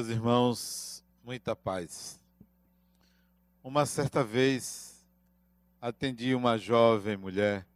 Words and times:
Meus 0.00 0.08
irmãos, 0.08 1.04
muita 1.22 1.54
paz. 1.54 2.18
Uma 3.62 3.84
certa 3.84 4.24
vez 4.24 5.06
atendi 5.78 6.34
uma 6.34 6.56
jovem 6.56 7.18
mulher 7.18 7.66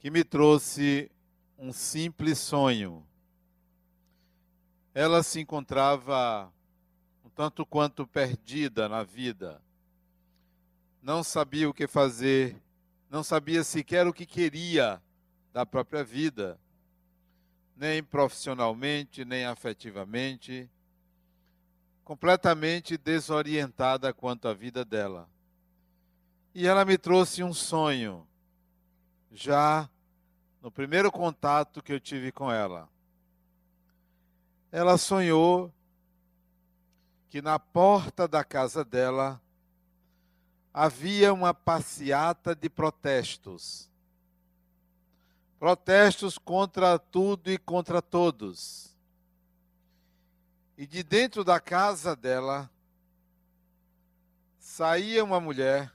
que 0.00 0.10
me 0.10 0.24
trouxe 0.24 1.08
um 1.56 1.72
simples 1.72 2.40
sonho. 2.40 3.06
Ela 4.92 5.22
se 5.22 5.38
encontrava 5.38 6.52
um 7.24 7.28
tanto 7.28 7.64
quanto 7.64 8.04
perdida 8.04 8.88
na 8.88 9.04
vida. 9.04 9.62
Não 11.00 11.22
sabia 11.22 11.70
o 11.70 11.72
que 11.72 11.86
fazer, 11.86 12.60
não 13.08 13.22
sabia 13.22 13.62
sequer 13.62 14.04
o 14.08 14.12
que 14.12 14.26
queria 14.26 15.00
da 15.52 15.64
própria 15.64 16.02
vida 16.02 16.58
nem 17.76 18.02
profissionalmente, 18.02 19.24
nem 19.24 19.44
afetivamente, 19.44 20.70
completamente 22.04 22.96
desorientada 22.96 24.12
quanto 24.12 24.46
à 24.46 24.54
vida 24.54 24.84
dela. 24.84 25.28
E 26.54 26.66
ela 26.66 26.84
me 26.84 26.96
trouxe 26.96 27.42
um 27.42 27.52
sonho, 27.52 28.26
já 29.32 29.88
no 30.62 30.70
primeiro 30.70 31.10
contato 31.10 31.82
que 31.82 31.92
eu 31.92 32.00
tive 32.00 32.30
com 32.30 32.50
ela. 32.50 32.88
Ela 34.70 34.96
sonhou 34.96 35.72
que 37.28 37.42
na 37.42 37.58
porta 37.58 38.28
da 38.28 38.44
casa 38.44 38.84
dela 38.84 39.40
havia 40.72 41.32
uma 41.32 41.52
passeata 41.52 42.54
de 42.54 42.68
protestos 42.68 43.90
protestos 45.64 46.36
contra 46.36 46.98
tudo 46.98 47.50
e 47.50 47.56
contra 47.56 48.02
todos. 48.02 48.94
E 50.76 50.86
de 50.86 51.02
dentro 51.02 51.42
da 51.42 51.58
casa 51.58 52.14
dela 52.14 52.70
saía 54.58 55.24
uma 55.24 55.40
mulher 55.40 55.90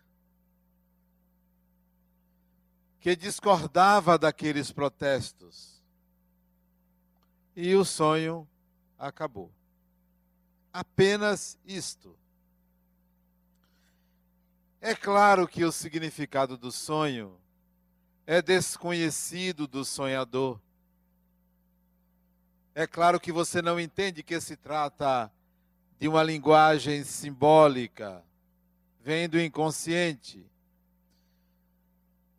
que 2.99 3.15
discordava 3.15 4.17
daqueles 4.17 4.71
protestos. 4.71 5.83
E 7.55 7.75
o 7.75 7.85
sonho 7.85 8.49
acabou. 8.97 9.51
Apenas 10.73 11.59
isto. 11.63 12.17
É 14.81 14.95
claro 14.95 15.47
que 15.47 15.63
o 15.63 15.71
significado 15.71 16.57
do 16.57 16.71
sonho 16.71 17.39
é 18.31 18.43
desconhecido 18.43 19.65
do 19.65 19.83
sonhador. 19.83 20.59
É 22.75 22.85
claro 22.85 23.19
que 23.19 23.31
você 23.31 23.59
não 23.59 23.79
entende 23.79 24.21
que 24.21 24.39
se 24.39 24.55
trata 24.55 25.31
de 25.99 26.07
uma 26.07 26.21
linguagem 26.21 27.03
simbólica, 27.03 28.23
vem 29.01 29.27
do 29.27 29.41
inconsciente. 29.41 30.45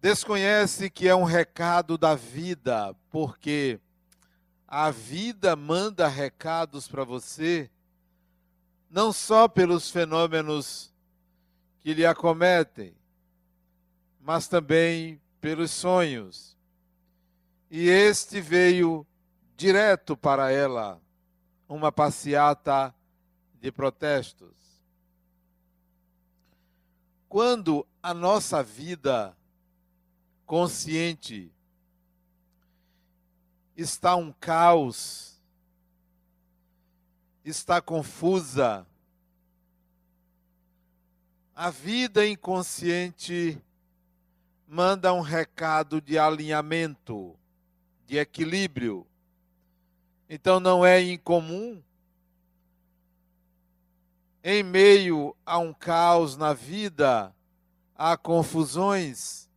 Desconhece 0.00 0.88
que 0.90 1.08
é 1.08 1.14
um 1.16 1.24
recado 1.24 1.98
da 1.98 2.14
vida, 2.14 2.94
porque 3.10 3.80
a 4.68 4.92
vida 4.92 5.56
manda 5.56 6.06
recados 6.06 6.86
para 6.86 7.02
você, 7.02 7.68
não 8.88 9.12
só 9.12 9.48
pelos 9.48 9.90
fenômenos 9.90 10.94
que 11.80 11.92
lhe 11.92 12.06
acometem, 12.06 12.94
mas 14.20 14.46
também 14.46 15.20
pelos 15.40 15.70
sonhos. 15.70 16.56
E 17.70 17.88
este 17.88 18.40
veio 18.40 19.06
direto 19.56 20.16
para 20.16 20.50
ela, 20.50 21.00
uma 21.68 21.92
passeata 21.92 22.94
de 23.60 23.70
protestos. 23.70 24.54
Quando 27.28 27.86
a 28.02 28.12
nossa 28.12 28.62
vida 28.62 29.36
consciente 30.44 31.52
está 33.76 34.16
um 34.16 34.32
caos, 34.32 35.40
está 37.44 37.80
confusa, 37.80 38.86
a 41.54 41.70
vida 41.70 42.26
inconsciente 42.26 43.62
manda 44.72 45.12
um 45.12 45.20
recado 45.20 46.00
de 46.00 46.16
alinhamento, 46.16 47.36
de 48.06 48.18
equilíbrio. 48.18 49.04
Então 50.28 50.60
não 50.60 50.86
é 50.86 51.02
incomum, 51.02 51.82
em 54.44 54.62
meio 54.62 55.34
a 55.44 55.58
um 55.58 55.72
caos 55.72 56.36
na 56.36 56.52
vida, 56.54 57.34
a 57.96 58.16
confusões, 58.16 59.50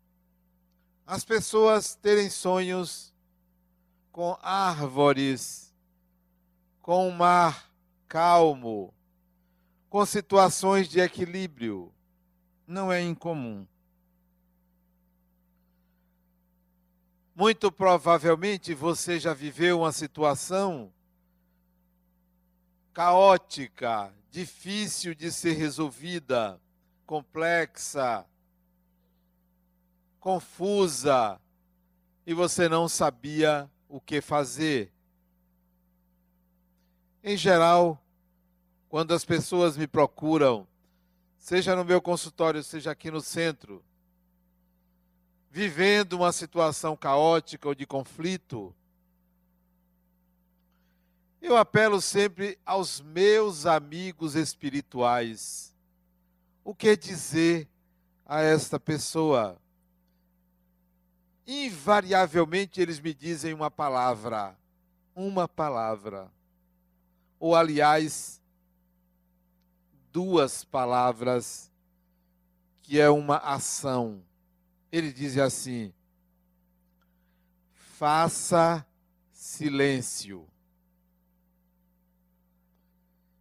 as 1.05 1.23
pessoas 1.23 1.93
terem 1.93 2.27
sonhos 2.27 3.13
com 4.11 4.35
árvores, 4.41 5.71
com 6.81 7.07
um 7.07 7.11
mar 7.11 7.71
calmo, 8.07 8.91
com 9.91 10.03
situações 10.07 10.89
de 10.89 10.99
equilíbrio. 10.99 11.93
Não 12.65 12.91
é 12.91 12.99
incomum. 12.99 13.67
Muito 17.35 17.71
provavelmente 17.71 18.75
você 18.75 19.19
já 19.19 19.33
viveu 19.33 19.79
uma 19.79 19.91
situação 19.91 20.93
caótica, 22.93 24.13
difícil 24.29 25.15
de 25.15 25.31
ser 25.31 25.53
resolvida, 25.53 26.61
complexa, 27.07 28.23
confusa, 30.19 31.41
e 32.25 32.35
você 32.35 32.69
não 32.69 32.87
sabia 32.87 33.69
o 33.89 33.99
que 33.99 34.21
fazer. 34.21 34.93
Em 37.23 37.35
geral, 37.35 37.99
quando 38.87 39.11
as 39.11 39.25
pessoas 39.25 39.75
me 39.75 39.87
procuram, 39.87 40.67
seja 41.35 41.75
no 41.75 41.83
meu 41.83 41.99
consultório, 41.99 42.63
seja 42.63 42.91
aqui 42.91 43.09
no 43.09 43.21
centro, 43.21 43.83
vivendo 45.53 46.13
uma 46.13 46.31
situação 46.31 46.97
caótica 46.97 47.67
ou 47.67 47.75
de 47.75 47.85
conflito, 47.85 48.75
eu 51.39 51.55
apelo 51.55 52.01
sempre 52.01 52.57
aos 52.65 52.99
meus 52.99 53.67
amigos 53.67 54.33
espirituais. 54.33 55.71
O 56.63 56.73
que 56.73 56.97
dizer 56.97 57.69
a 58.25 58.41
esta 58.41 58.79
pessoa? 58.79 59.61
Invariavelmente 61.45 62.81
eles 62.81 62.99
me 62.99 63.13
dizem 63.13 63.53
uma 63.53 63.69
palavra, 63.69 64.57
uma 65.15 65.47
palavra. 65.47 66.31
Ou, 67.39 67.55
aliás, 67.55 68.41
duas 70.11 70.63
palavras, 70.63 71.71
que 72.81 72.99
é 72.99 73.07
uma 73.07 73.37
ação 73.37 74.23
ele 74.93 75.11
diz 75.11 75.39
assim: 75.39 75.91
faça 77.73 78.85
silêncio. 79.31 80.47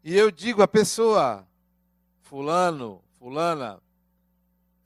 E 0.02 0.16
eu 0.16 0.30
digo 0.30 0.62
à 0.62 0.66
pessoa, 0.66 1.46
fulano, 2.22 3.04
fulana, 3.18 3.82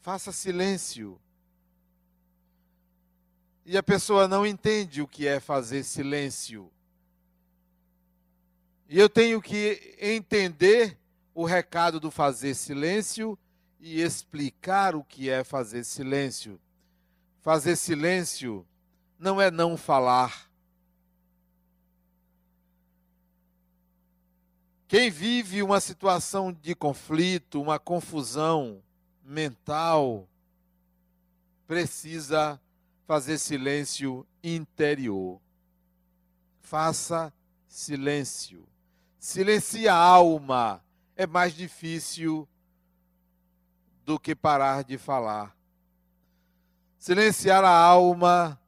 faça 0.01 0.33
silêncio. 0.33 1.21
E 3.65 3.79
a 3.79 3.83
pessoa 3.83 4.27
não 4.27 4.45
entende 4.45 5.01
o 5.01 5.07
que 5.07 5.25
é 5.25 5.39
fazer 5.39 5.85
silêncio. 5.85 6.71
E 8.89 8.99
eu 8.99 9.09
tenho 9.09 9.41
que 9.41 9.97
entender 10.01 10.99
o 11.33 11.45
recado 11.45 12.01
do 12.01 12.11
fazer 12.11 12.55
silêncio 12.55 13.39
e 13.79 14.01
explicar 14.01 14.97
o 14.97 15.05
que 15.05 15.31
é 15.31 15.45
fazer 15.45 15.85
silêncio. 15.85 16.61
Fazer 17.47 17.77
silêncio 17.77 18.67
não 19.17 19.41
é 19.41 19.53
não 19.53 19.77
falar. 19.77 20.51
Quem 24.89 25.13
vive 25.13 25.63
uma 25.63 25.79
situação 25.79 26.53
de 26.53 26.75
conflito, 26.75 27.63
uma 27.63 27.79
confusão 27.79 28.83
mental, 29.23 30.29
precisa 31.69 32.61
fazer 33.07 33.39
silêncio 33.39 34.27
interior. 34.43 35.41
Faça 36.59 37.33
silêncio. 37.69 38.67
Silencia 39.21 39.95
a 39.95 39.97
alma. 39.97 40.85
É 41.15 41.29
mais 41.29 41.55
difícil 41.55 42.49
do 44.05 44.19
que 44.19 44.35
parar 44.35 44.83
de 44.83 44.99
falar. 44.99 45.56
Silenciar 47.07 47.63
a 47.63 47.71
alma 47.71 48.61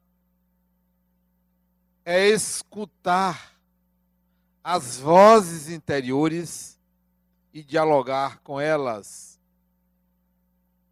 é 2.05 2.29
escutar 2.29 3.53
as 4.63 4.97
vozes 4.97 5.67
interiores 5.67 6.79
e 7.53 7.61
dialogar 7.61 8.39
com 8.39 8.57
elas. 8.57 9.37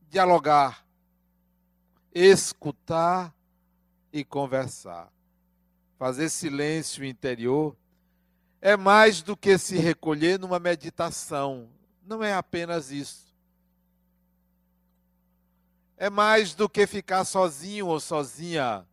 Dialogar, 0.09 0.85
escutar 2.13 3.33
e 4.11 4.25
conversar. 4.25 5.09
Fazer 5.97 6.27
silêncio 6.27 7.05
interior 7.05 7.77
é 8.59 8.75
mais 8.75 9.21
do 9.21 9.37
que 9.37 9.57
se 9.57 9.77
recolher 9.77 10.37
numa 10.37 10.59
meditação. 10.59 11.69
Não 12.05 12.21
é 12.21 12.33
apenas 12.33 12.91
isso. 12.91 13.26
É 15.97 16.09
mais 16.09 16.53
do 16.53 16.69
que 16.69 16.85
ficar 16.85 17.25
sozinho 17.25 17.87
ou 17.87 17.99
sozinha. 17.99 18.87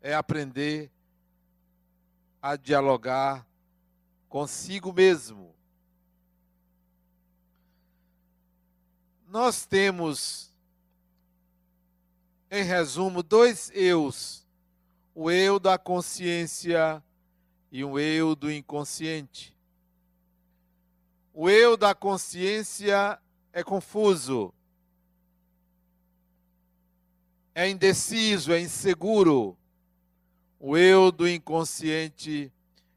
É 0.00 0.14
aprender 0.14 0.90
a 2.42 2.56
dialogar 2.56 3.46
consigo 4.28 4.92
mesmo. 4.92 5.54
Nós 9.26 9.64
temos, 9.64 10.50
em 12.50 12.62
resumo, 12.62 13.22
dois 13.22 13.70
eus: 13.74 14.46
o 15.14 15.30
eu 15.30 15.58
da 15.58 15.78
consciência 15.78 17.02
e 17.72 17.82
um 17.82 17.98
eu 17.98 18.36
do 18.36 18.52
inconsciente. 18.52 19.56
O 21.32 21.48
eu 21.48 21.76
da 21.76 21.94
consciência 21.94 23.18
é 23.52 23.64
confuso, 23.64 24.52
é 27.54 27.68
indeciso, 27.68 28.52
é 28.52 28.60
inseguro. 28.60 29.56
O 30.58 30.76
eu 30.76 31.12
do 31.12 31.28
inconsciente 31.28 32.52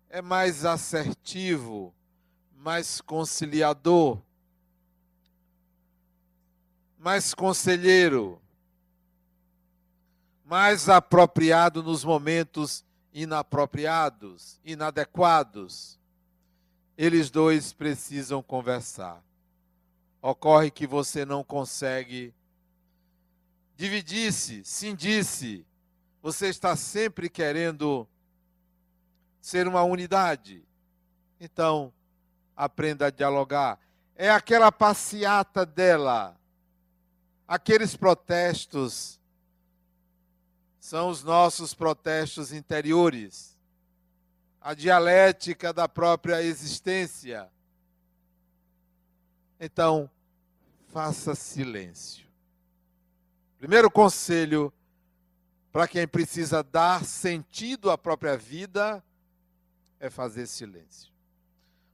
é 0.10 0.22
mais 0.22 0.66
assertivo, 0.66 1.94
mais 2.56 3.02
conciliador, 3.02 4.20
mais 6.98 7.34
conselheiro, 7.34 8.42
mais 10.44 10.90
apropriado 10.90 11.84
nos 11.84 12.04
momentos 12.04 12.86
inapropriados, 13.14 14.60
inadequados. 14.64 16.00
Eles 16.98 17.30
dois 17.30 17.74
precisam 17.74 18.42
conversar. 18.42 19.22
Ocorre 20.22 20.72
que 20.72 20.88
você 20.88 21.26
não 21.26 21.44
consegue 21.44 22.34
dividir-se, 23.78 24.66
cindir-se. 24.66 25.66
Você 26.22 26.48
está 26.48 26.76
sempre 26.76 27.30
querendo 27.30 28.08
ser 29.40 29.68
uma 29.68 29.84
unidade. 29.84 30.64
Então, 31.40 31.94
aprenda 32.56 33.06
a 33.06 33.12
dialogar. 33.12 33.80
É 34.16 34.32
aquela 34.32 34.72
passeata 34.72 35.64
dela, 35.64 36.36
aqueles 37.48 37.96
protestos, 37.96 39.20
são 40.80 41.10
os 41.10 41.24
nossos 41.24 41.74
protestos 41.76 42.52
interiores, 42.52 43.56
a 44.60 44.74
dialética 44.74 45.72
da 45.72 45.88
própria 45.88 46.42
existência. 46.42 47.48
Então, 49.60 50.10
faça 50.88 51.36
silêncio. 51.36 52.27
Primeiro 53.58 53.90
conselho 53.90 54.72
para 55.72 55.88
quem 55.88 56.08
precisa 56.08 56.64
dar 56.64 57.04
sentido 57.04 57.90
à 57.90 57.98
própria 57.98 58.38
vida 58.38 59.04
é 60.00 60.10
fazer 60.10 60.46
silêncio. 60.48 61.12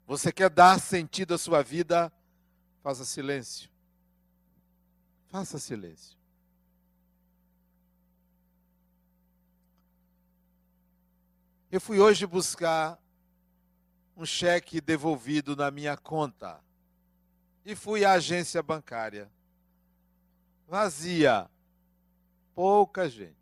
Você 0.06 0.32
quer 0.32 0.50
dar 0.50 0.80
sentido 0.80 1.34
à 1.34 1.38
sua 1.38 1.64
vida? 1.64 2.12
Faça 2.82 3.06
silêncio. 3.06 3.70
Faça 5.30 5.58
silêncio. 5.58 6.18
Eu 11.72 11.80
fui 11.82 12.00
hoje 12.00 12.28
buscar 12.28 13.00
um 14.16 14.26
cheque 14.26 14.80
devolvido 14.80 15.56
na 15.56 15.72
minha 15.72 15.98
conta 15.98 16.62
e 17.66 17.76
fui 17.76 18.06
à 18.06 18.12
agência 18.12 18.62
bancária. 18.62 19.32
Vazia. 20.68 21.50
Pouca 22.56 23.10
gente. 23.10 23.36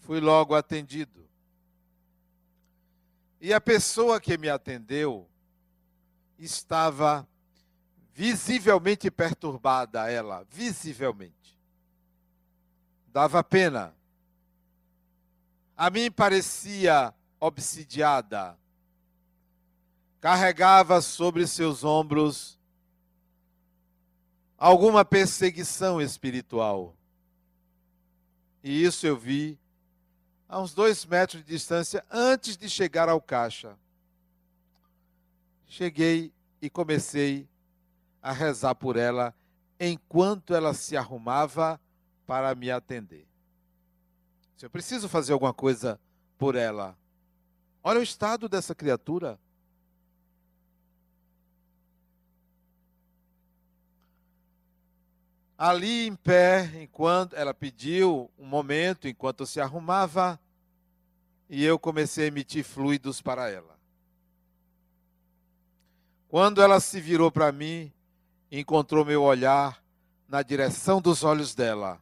Fui 0.00 0.20
logo 0.20 0.54
atendido. 0.54 1.28
E 3.40 3.52
a 3.52 3.60
pessoa 3.60 4.20
que 4.20 4.36
me 4.36 4.48
atendeu 4.48 5.28
estava 6.38 7.28
visivelmente 8.12 9.10
perturbada, 9.10 10.10
ela, 10.10 10.44
visivelmente. 10.50 11.56
Dava 13.12 13.44
pena. 13.44 13.94
A 15.76 15.88
mim 15.88 16.10
parecia 16.10 17.14
obsidiada. 17.38 18.58
Carregava 20.20 21.00
sobre 21.00 21.46
seus 21.46 21.84
ombros 21.84 22.58
alguma 24.56 25.04
perseguição 25.04 26.00
espiritual. 26.00 26.97
E 28.68 28.84
isso 28.84 29.06
eu 29.06 29.16
vi 29.16 29.58
a 30.46 30.60
uns 30.60 30.74
dois 30.74 31.02
metros 31.06 31.42
de 31.42 31.48
distância 31.48 32.04
antes 32.10 32.54
de 32.54 32.68
chegar 32.68 33.08
ao 33.08 33.18
caixa. 33.18 33.74
Cheguei 35.66 36.30
e 36.60 36.68
comecei 36.68 37.48
a 38.20 38.30
rezar 38.30 38.74
por 38.74 38.98
ela 38.98 39.34
enquanto 39.80 40.54
ela 40.54 40.74
se 40.74 40.98
arrumava 40.98 41.80
para 42.26 42.54
me 42.54 42.70
atender. 42.70 43.26
Se 44.54 44.66
eu 44.66 44.70
preciso 44.70 45.08
fazer 45.08 45.32
alguma 45.32 45.54
coisa 45.54 45.98
por 46.36 46.54
ela, 46.54 46.94
olha 47.82 48.00
o 48.00 48.02
estado 48.02 48.50
dessa 48.50 48.74
criatura. 48.74 49.40
Ali 55.58 56.06
em 56.06 56.14
pé, 56.14 56.70
enquanto 56.80 57.34
ela 57.34 57.52
pediu 57.52 58.30
um 58.38 58.46
momento, 58.46 59.08
enquanto 59.08 59.44
se 59.44 59.60
arrumava, 59.60 60.38
e 61.50 61.64
eu 61.64 61.78
comecei 61.80 62.26
a 62.26 62.28
emitir 62.28 62.62
fluidos 62.62 63.20
para 63.20 63.50
ela. 63.50 63.76
Quando 66.28 66.62
ela 66.62 66.78
se 66.78 67.00
virou 67.00 67.32
para 67.32 67.50
mim, 67.50 67.92
encontrou 68.52 69.04
meu 69.04 69.22
olhar 69.24 69.82
na 70.28 70.42
direção 70.42 71.00
dos 71.00 71.24
olhos 71.24 71.54
dela. 71.54 72.00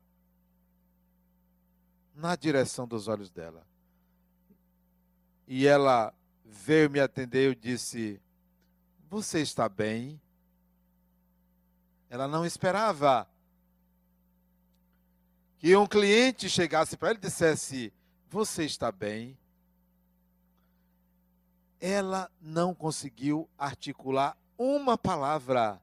Na 2.15 2.37
direção 2.37 2.87
dos 2.87 3.09
olhos 3.09 3.31
dela. 3.31 3.65
E 5.47 5.67
ela 5.67 6.13
veio 6.45 6.91
me 6.91 6.99
atender, 6.99 7.47
eu 7.47 7.55
disse: 7.55 8.21
Você 9.09 9.41
está 9.41 9.69
bem? 9.69 10.21
Ela 12.11 12.27
não 12.27 12.45
esperava 12.45 13.29
que 15.59 15.77
um 15.77 15.87
cliente 15.87 16.49
chegasse 16.49 16.97
para 16.97 17.11
ele 17.11 17.19
e 17.19 17.23
dissesse: 17.23 17.93
Você 18.29 18.65
está 18.65 18.91
bem? 18.93 19.37
Ela 21.81 22.31
não 22.41 22.75
conseguiu 22.75 23.49
articular 23.59 24.37
uma 24.59 24.97
palavra. 24.97 25.81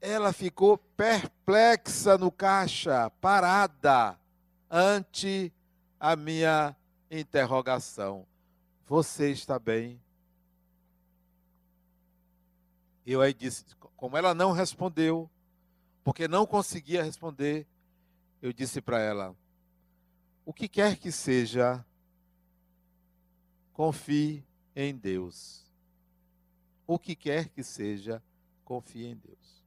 Ela 0.00 0.32
ficou 0.32 0.76
perplexa 0.76 2.18
no 2.18 2.30
caixa, 2.30 3.08
parada, 3.20 4.18
ante 4.70 5.52
a 5.98 6.16
minha 6.16 6.76
interrogação. 7.10 8.26
Você 8.86 9.30
está 9.30 9.58
bem? 9.58 10.00
Eu 13.06 13.20
aí 13.20 13.32
disse, 13.32 13.64
como 13.96 14.16
ela 14.16 14.34
não 14.34 14.52
respondeu, 14.52 15.30
porque 16.04 16.26
não 16.26 16.46
conseguia 16.46 17.02
responder, 17.02 17.66
eu 18.42 18.52
disse 18.52 18.82
para 18.82 19.00
ela: 19.00 19.34
o 20.44 20.52
que 20.52 20.68
quer 20.68 20.96
que 20.96 21.12
seja, 21.12 21.84
confie 23.72 24.44
em 24.74 24.94
Deus. 24.96 25.64
O 26.86 26.98
que 26.98 27.14
quer 27.14 27.48
que 27.48 27.62
seja, 27.62 28.22
confie 28.64 29.06
em 29.06 29.16
Deus. 29.16 29.62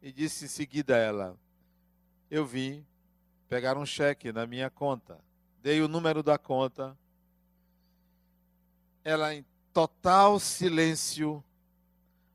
E 0.00 0.12
disse 0.12 0.44
em 0.44 0.48
seguida 0.48 0.94
a 0.94 0.98
ela: 0.98 1.38
Eu 2.30 2.46
vim 2.46 2.86
pegar 3.48 3.76
um 3.76 3.84
cheque 3.84 4.32
na 4.32 4.46
minha 4.46 4.70
conta. 4.70 5.18
Dei 5.60 5.82
o 5.82 5.88
número 5.88 6.22
da 6.22 6.38
conta. 6.38 6.96
Ela, 9.02 9.34
em 9.34 9.44
total 9.72 10.38
silêncio, 10.38 11.42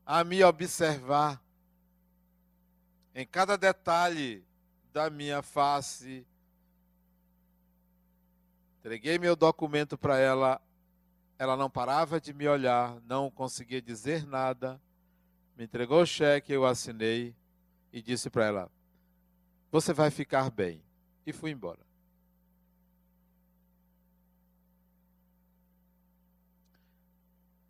a 0.04 0.22
me 0.22 0.44
observar, 0.44 1.41
em 3.14 3.26
cada 3.26 3.56
detalhe 3.56 4.44
da 4.92 5.08
minha 5.10 5.42
face, 5.42 6.26
Entreguei 8.82 9.16
meu 9.16 9.36
documento 9.36 9.96
para 9.96 10.18
ela, 10.18 10.60
ela 11.38 11.56
não 11.56 11.70
parava 11.70 12.20
de 12.20 12.34
me 12.34 12.48
olhar, 12.48 13.00
não 13.02 13.30
conseguia 13.30 13.80
dizer 13.80 14.26
nada. 14.26 14.82
Me 15.56 15.62
entregou 15.62 16.02
o 16.02 16.06
cheque, 16.06 16.52
eu 16.52 16.66
assinei 16.66 17.32
e 17.92 18.02
disse 18.02 18.28
para 18.28 18.44
ela: 18.44 18.70
Você 19.70 19.92
vai 19.92 20.10
ficar 20.10 20.50
bem. 20.50 20.82
E 21.24 21.32
fui 21.32 21.52
embora. 21.52 21.78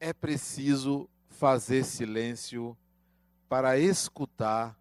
É 0.00 0.14
preciso 0.14 1.06
fazer 1.28 1.84
silêncio 1.84 2.74
para 3.50 3.78
escutar 3.78 4.74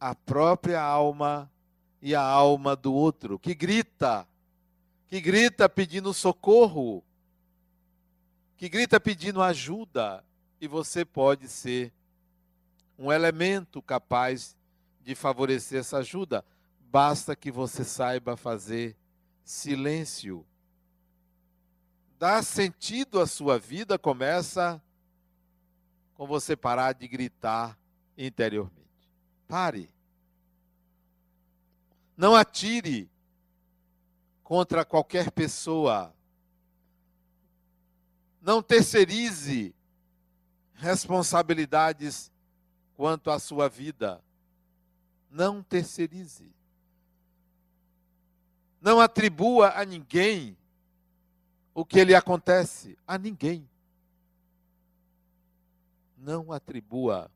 a 0.00 0.14
própria 0.14 0.80
alma 0.80 1.50
e 2.00 2.14
a 2.14 2.22
alma 2.22 2.76
do 2.76 2.92
outro, 2.94 3.38
que 3.38 3.54
grita, 3.54 4.26
que 5.08 5.20
grita 5.20 5.68
pedindo 5.68 6.14
socorro, 6.14 7.02
que 8.56 8.68
grita 8.68 9.00
pedindo 9.00 9.42
ajuda, 9.42 10.24
e 10.60 10.66
você 10.66 11.04
pode 11.04 11.48
ser 11.48 11.92
um 12.98 13.12
elemento 13.12 13.80
capaz 13.80 14.56
de 15.00 15.14
favorecer 15.14 15.80
essa 15.80 15.98
ajuda. 15.98 16.44
Basta 16.80 17.36
que 17.36 17.50
você 17.50 17.84
saiba 17.84 18.36
fazer 18.36 18.96
silêncio. 19.44 20.44
Dar 22.18 22.42
sentido 22.42 23.20
à 23.20 23.26
sua 23.26 23.58
vida 23.58 23.98
começa 23.98 24.82
com 26.14 26.26
você 26.26 26.56
parar 26.56 26.92
de 26.92 27.06
gritar 27.06 27.78
interiormente. 28.16 28.87
Pare. 29.48 29.90
Não 32.14 32.36
atire 32.36 33.10
contra 34.44 34.84
qualquer 34.84 35.30
pessoa. 35.30 36.14
Não 38.42 38.62
terceirize 38.62 39.74
responsabilidades 40.74 42.30
quanto 42.94 43.30
à 43.30 43.38
sua 43.38 43.68
vida. 43.68 44.22
Não 45.30 45.62
terceirize. 45.62 46.52
Não 48.80 49.00
atribua 49.00 49.70
a 49.70 49.84
ninguém 49.84 50.56
o 51.74 51.84
que 51.84 52.04
lhe 52.04 52.14
acontece. 52.14 52.98
A 53.06 53.16
ninguém. 53.16 53.68
Não 56.16 56.52
atribua. 56.52 57.30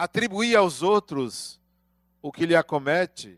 Atribuir 0.00 0.54
aos 0.54 0.80
outros 0.80 1.60
o 2.22 2.30
que 2.30 2.46
lhe 2.46 2.54
acomete 2.54 3.36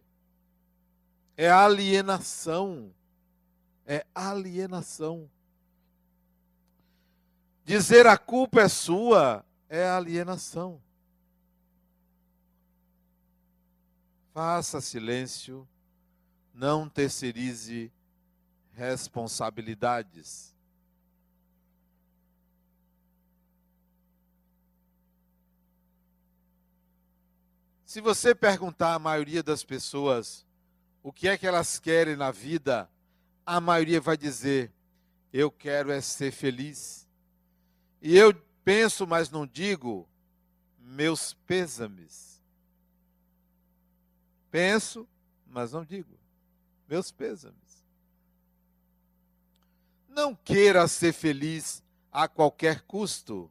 é 1.35 1.51
alienação. 1.51 2.93
É 3.87 4.05
alienação. 4.15 5.31
Dizer 7.65 8.07
a 8.07 8.19
culpa 8.19 8.61
é 8.61 8.69
sua 8.69 9.43
é 9.71 9.89
alienação. 9.89 10.79
Faça 14.35 14.83
silêncio, 14.83 15.67
não 16.53 16.91
terceirize 16.91 17.91
responsabilidades. 18.73 20.55
Se 27.91 28.01
você 28.01 28.37
perguntar 28.37 28.95
à 28.95 29.01
maioria 29.01 29.43
das 29.43 29.65
pessoas 29.65 30.47
o 31.03 31.13
que 31.13 31.27
é 31.27 31.37
que 31.37 31.45
elas 31.45 31.77
querem 31.81 32.15
na 32.15 32.31
vida, 32.31 32.89
a 33.45 33.61
maioria 33.61 34.01
vai 34.01 34.17
dizer: 34.17 34.73
Eu 35.33 35.51
quero 35.51 35.91
é 35.91 36.01
ser 36.01 36.31
feliz. 36.31 37.09
E 38.01 38.17
eu 38.17 38.33
penso, 38.65 39.09
mas 39.09 39.29
não 39.29 39.45
digo, 39.45 40.09
meus 40.79 41.35
pêsames. 41.35 42.41
Penso, 44.53 45.05
mas 45.45 45.73
não 45.73 45.85
digo, 45.85 46.17
meus 46.89 47.11
pêsames. 47.11 47.85
Não 50.09 50.33
queira 50.33 50.87
ser 50.87 51.13
feliz 51.13 51.83
a 52.13 52.29
qualquer 52.29 52.83
custo. 52.83 53.51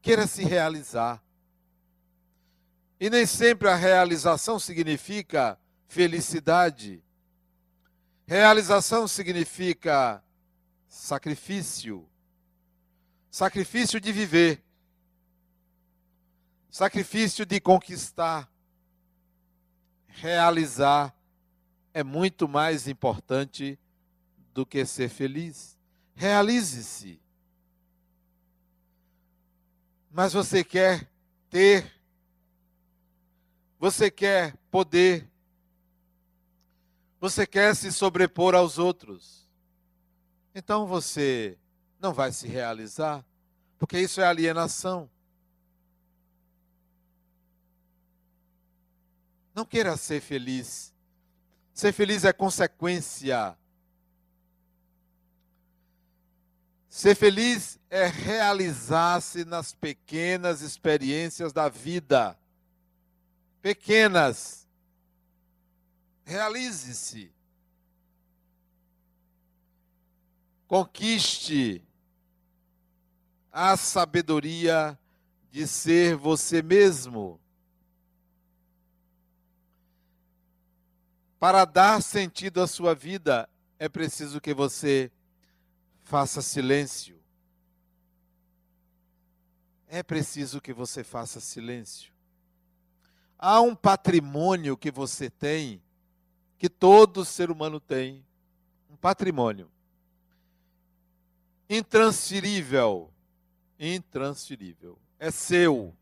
Queira 0.00 0.26
se 0.26 0.44
realizar. 0.44 1.22
E 3.04 3.10
nem 3.10 3.26
sempre 3.26 3.68
a 3.68 3.74
realização 3.74 4.58
significa 4.58 5.60
felicidade. 5.86 7.04
Realização 8.26 9.06
significa 9.06 10.24
sacrifício 10.88 12.08
sacrifício 13.30 14.00
de 14.00 14.10
viver, 14.10 14.64
sacrifício 16.70 17.44
de 17.44 17.60
conquistar, 17.60 18.50
realizar 20.06 21.14
é 21.92 22.02
muito 22.02 22.48
mais 22.48 22.88
importante 22.88 23.78
do 24.54 24.64
que 24.64 24.86
ser 24.86 25.10
feliz. 25.10 25.76
Realize-se. 26.14 27.20
Mas 30.10 30.32
você 30.32 30.64
quer 30.64 31.06
ter, 31.50 31.93
você 33.84 34.10
quer 34.10 34.56
poder, 34.70 35.30
você 37.20 37.46
quer 37.46 37.76
se 37.76 37.92
sobrepor 37.92 38.54
aos 38.54 38.78
outros. 38.78 39.46
Então 40.54 40.86
você 40.86 41.58
não 42.00 42.14
vai 42.14 42.32
se 42.32 42.48
realizar, 42.48 43.22
porque 43.78 44.00
isso 44.00 44.22
é 44.22 44.24
alienação. 44.24 45.10
Não 49.54 49.66
queira 49.66 49.98
ser 49.98 50.22
feliz. 50.22 50.90
Ser 51.74 51.92
feliz 51.92 52.24
é 52.24 52.32
consequência. 52.32 53.54
Ser 56.88 57.14
feliz 57.14 57.78
é 57.90 58.06
realizar-se 58.06 59.44
nas 59.44 59.74
pequenas 59.74 60.62
experiências 60.62 61.52
da 61.52 61.68
vida. 61.68 62.34
Pequenas. 63.64 64.68
Realize-se. 66.22 67.32
Conquiste 70.68 71.82
a 73.50 73.74
sabedoria 73.78 74.98
de 75.50 75.66
ser 75.66 76.14
você 76.14 76.60
mesmo. 76.60 77.40
Para 81.38 81.64
dar 81.64 82.02
sentido 82.02 82.60
à 82.60 82.66
sua 82.66 82.94
vida, 82.94 83.48
é 83.78 83.88
preciso 83.88 84.42
que 84.42 84.52
você 84.52 85.10
faça 86.02 86.42
silêncio. 86.42 87.18
É 89.88 90.02
preciso 90.02 90.60
que 90.60 90.74
você 90.74 91.02
faça 91.02 91.40
silêncio. 91.40 92.13
Há 93.46 93.60
um 93.60 93.74
patrimônio 93.74 94.76
que 94.76 94.90
você 94.90 95.28
tem, 95.28 95.82
que 96.56 96.68
todo 96.68 97.24
ser 97.24 97.50
humano 97.50 97.78
tem, 97.78 98.24
um 98.90 98.96
patrimônio 98.96 99.70
intransferível 101.68 103.12
intransferível. 103.78 104.98
É 105.18 105.30
seu. 105.30 105.94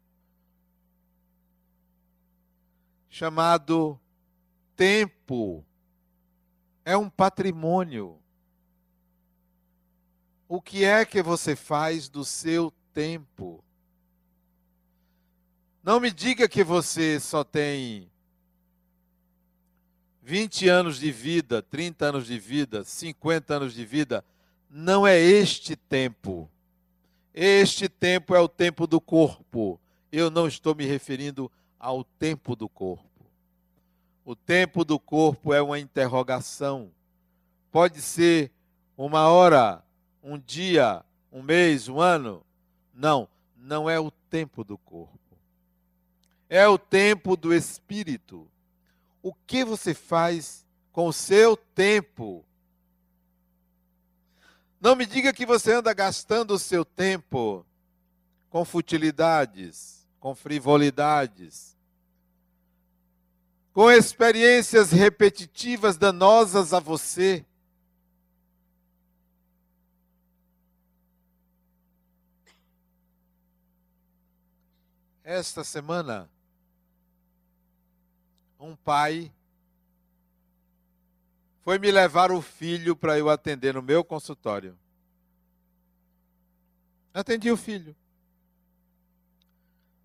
Chamado 3.08 3.99
tempo. 4.76 5.64
É 6.84 6.96
um 6.96 7.08
patrimônio. 7.08 8.18
O 10.49 10.61
que 10.61 10.84
é 10.84 11.04
que 11.04 11.22
você 11.22 11.56
faz 11.56 12.08
do 12.08 12.25
seu 12.25 12.72
tempo? 12.92 13.64
Não 15.83 15.99
me 15.99 16.12
diga 16.12 16.49
que 16.49 16.62
você 16.62 17.19
só 17.19 17.43
tem 17.43 18.09
20 20.23 20.69
anos 20.69 21.01
de 21.01 21.11
vida, 21.11 21.61
30 21.61 22.07
anos 22.07 22.27
de 22.29 22.39
vida, 22.39 22.85
50 22.85 23.55
anos 23.57 23.75
de 23.75 23.85
vida. 23.85 24.25
Não 24.71 25.05
é 25.05 25.19
este 25.19 25.75
tempo. 25.75 26.49
Este 27.35 27.89
tempo 27.89 28.33
é 28.33 28.39
o 28.39 28.47
tempo 28.47 28.87
do 28.87 29.01
corpo. 29.01 29.81
Eu 30.12 30.31
não 30.31 30.47
estou 30.47 30.73
me 30.73 30.87
referindo 30.87 31.51
ao 31.81 32.05
tempo 32.05 32.55
do 32.55 32.69
corpo. 32.69 33.27
O 34.25 34.37
tempo 34.37 34.85
do 34.85 35.01
corpo 35.01 35.53
é 35.53 35.61
uma 35.61 35.81
interrogação. 35.81 36.93
Pode 37.73 38.01
ser 38.01 38.53
uma 38.97 39.27
hora, 39.27 39.83
um 40.23 40.39
dia, 40.39 41.05
um 41.33 41.43
mês, 41.43 41.89
um 41.89 41.99
ano. 42.01 42.47
Não, 42.95 43.29
não 43.57 43.91
é 43.91 43.99
o 43.99 44.12
tempo 44.31 44.62
do 44.62 44.79
corpo. 44.79 45.22
É 46.54 46.68
o 46.68 46.76
tempo 46.76 47.35
do 47.35 47.54
espírito. 47.54 48.47
O 49.23 49.32
que 49.32 49.64
você 49.64 49.94
faz 49.94 50.66
com 50.92 51.06
o 51.06 51.12
seu 51.12 51.56
tempo. 51.56 52.44
Não 54.78 54.94
me 54.94 55.06
diga 55.06 55.32
que 55.32 55.47
você 55.47 55.73
anda 55.73 55.94
gastando 55.94 56.50
o 56.50 56.59
seu 56.59 56.85
tempo 56.85 57.64
com 58.50 58.66
futilidades, 58.66 60.06
com 60.21 60.35
frivolidades, 60.35 61.75
com 63.73 63.90
experiências 63.90 64.92
repetitivas 64.92 65.97
danosas 65.97 66.75
a 66.75 66.80
você. 66.80 67.47
Esta 75.25 75.64
semana, 75.64 76.28
um 78.62 78.76
pai 78.76 79.33
foi 81.62 81.78
me 81.78 81.90
levar 81.90 82.31
o 82.31 82.40
filho 82.40 82.95
para 82.95 83.19
eu 83.19 83.28
atender 83.28 83.75
no 83.75 83.83
meu 83.83 84.04
consultório. 84.04 84.78
Atendi 87.12 87.50
o 87.50 87.57
filho. 87.57 87.95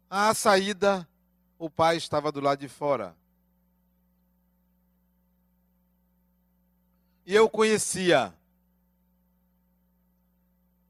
À 0.10 0.34
saída, 0.34 1.08
o 1.60 1.70
pai 1.70 1.98
estava 1.98 2.32
do 2.32 2.40
lado 2.40 2.60
de 2.60 2.68
fora. 2.68 3.16
E 7.26 7.36
eu 7.36 7.50
conhecia. 7.50 8.34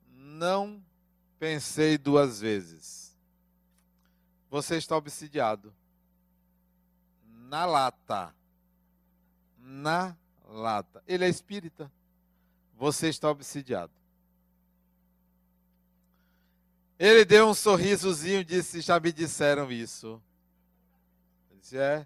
Não 0.09 0.81
pensei 1.37 1.97
duas 1.97 2.39
vezes. 2.39 3.15
Você 4.49 4.77
está 4.77 4.95
obsidiado. 4.95 5.73
Na 7.47 7.65
lata. 7.65 8.35
Na 9.57 10.17
lata. 10.49 11.01
Ele 11.07 11.23
é 11.23 11.29
espírita. 11.29 11.89
Você 12.75 13.07
está 13.07 13.29
obsidiado. 13.31 13.93
Ele 16.99 17.23
deu 17.23 17.47
um 17.47 17.53
sorrisozinho 17.53 18.41
e 18.41 18.43
disse: 18.43 18.81
Já 18.81 18.99
me 18.99 19.13
disseram 19.13 19.71
isso. 19.71 20.21
Eu 21.49 21.57
disse: 21.57 21.77
É, 21.77 22.05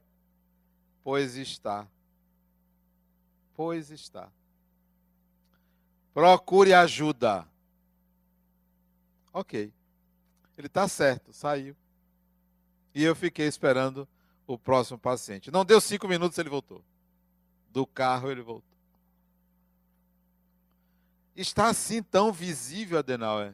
pois 1.04 1.36
está. 1.36 1.88
Pois 3.56 3.90
está. 3.90 4.32
Procure 6.14 6.72
ajuda. 6.72 7.48
Ok. 9.34 9.74
Ele 10.56 10.68
está 10.68 10.88
certo, 10.88 11.34
saiu. 11.34 11.76
E 12.94 13.04
eu 13.04 13.16
fiquei 13.16 13.48
esperando 13.48 14.08
o 14.54 14.60
próximo 14.60 14.98
paciente. 14.98 15.52
Não 15.52 15.66
deu 15.66 15.80
cinco 15.80 16.08
minutos, 16.08 16.38
ele 16.38 16.50
voltou. 16.50 16.84
Do 17.70 17.86
carro, 17.86 18.30
ele 18.30 18.42
voltou. 18.42 18.72
Está 21.36 21.70
assim 21.70 22.04
tão 22.04 22.32
visível, 22.32 23.00
Adenauer? 23.00 23.54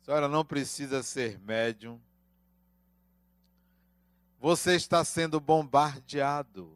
A 0.00 0.04
senhora 0.04 0.28
não 0.28 0.44
precisa 0.44 1.02
ser 1.02 1.38
médium. 1.40 2.00
Você 4.38 4.74
está 4.76 5.04
sendo 5.04 5.40
bombardeado. 5.40 6.66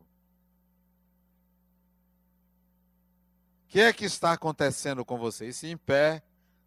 O 3.64 3.68
que 3.68 3.80
é 3.80 3.92
que 3.92 4.04
está 4.04 4.32
acontecendo 4.32 5.04
com 5.04 5.16
você? 5.18 5.46
Isso 5.48 5.66
em 5.66 5.76
pé, 5.76 6.22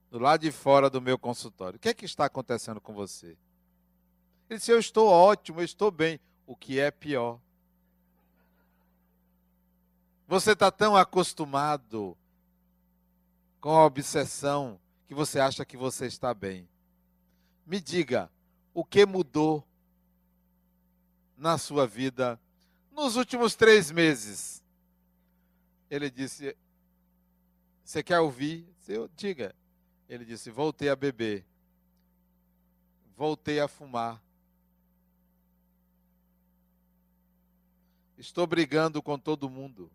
do 0.10 0.20
lado 0.20 0.42
de 0.42 0.52
fora 0.52 0.90
do 0.90 1.02
meu 1.02 1.18
consultório. 1.18 1.78
O 1.78 1.80
que 1.80 1.90
é 1.90 1.94
que 1.94 2.06
está 2.06 2.26
acontecendo 2.26 2.80
com 2.80 2.94
você? 2.94 3.36
Ele 4.54 4.60
disse: 4.60 4.72
Eu 4.72 4.78
estou 4.78 5.08
ótimo, 5.10 5.62
eu 5.62 5.66
estou 5.66 5.90
bem. 5.90 6.20
O 6.46 6.56
que 6.56 6.80
é 6.80 6.92
pior? 6.92 7.40
Você 10.28 10.52
está 10.52 10.70
tão 10.70 10.96
acostumado 10.96 12.16
com 13.60 13.72
a 13.72 13.84
obsessão 13.84 14.80
que 15.08 15.16
você 15.16 15.40
acha 15.40 15.66
que 15.66 15.76
você 15.76 16.06
está 16.06 16.36
bem. 16.36 16.70
Me 17.66 17.82
diga, 17.82 18.32
o 18.76 18.86
que 18.86 19.08
mudou 19.08 19.68
na 21.36 21.58
sua 21.58 21.88
vida 21.88 22.40
nos 22.92 23.16
últimos 23.16 23.56
três 23.56 23.90
meses? 23.90 24.62
Ele 25.90 26.12
disse: 26.12 26.56
Você 27.84 28.04
quer 28.04 28.20
ouvir? 28.20 28.68
Eu 28.88 29.10
diga. 29.16 29.56
Ele 30.08 30.24
disse: 30.24 30.52
Voltei 30.52 30.90
a 30.90 30.96
beber, 30.96 31.44
voltei 33.18 33.60
a 33.60 33.68
fumar. 33.68 34.22
Estou 38.18 38.46
brigando 38.46 39.02
com 39.02 39.18
todo 39.18 39.50
mundo. 39.50 39.92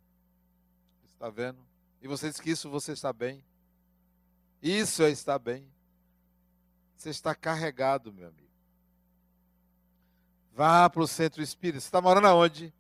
Está 1.15 1.31
vendo? 1.31 1.59
E 2.01 2.09
você 2.09 2.29
diz 2.29 2.41
que 2.41 2.51
isso 2.51 2.71
você 2.71 2.93
está 2.93 3.13
bem. 3.13 3.43
Isso 4.63 5.03
é 5.03 5.11
estar 5.11 5.39
bem. 5.39 5.67
Você 6.97 7.11
está 7.11 7.35
carregado, 7.35 8.13
meu 8.13 8.29
amigo. 8.29 8.49
Vá 10.53 10.91
para 10.91 11.03
o 11.03 11.07
centro 11.07 11.43
espírita. 11.43 11.81
Você 11.81 11.87
está 11.87 12.01
morando 12.01 12.27
aonde? 12.27 12.73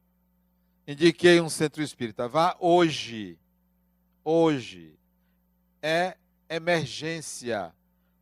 Indiquei 0.86 1.40
um 1.40 1.48
centro 1.48 1.82
espírita. 1.82 2.26
Vá 2.26 2.56
hoje. 2.58 3.38
Hoje. 4.24 4.98
É 5.80 6.16
emergência. 6.48 7.72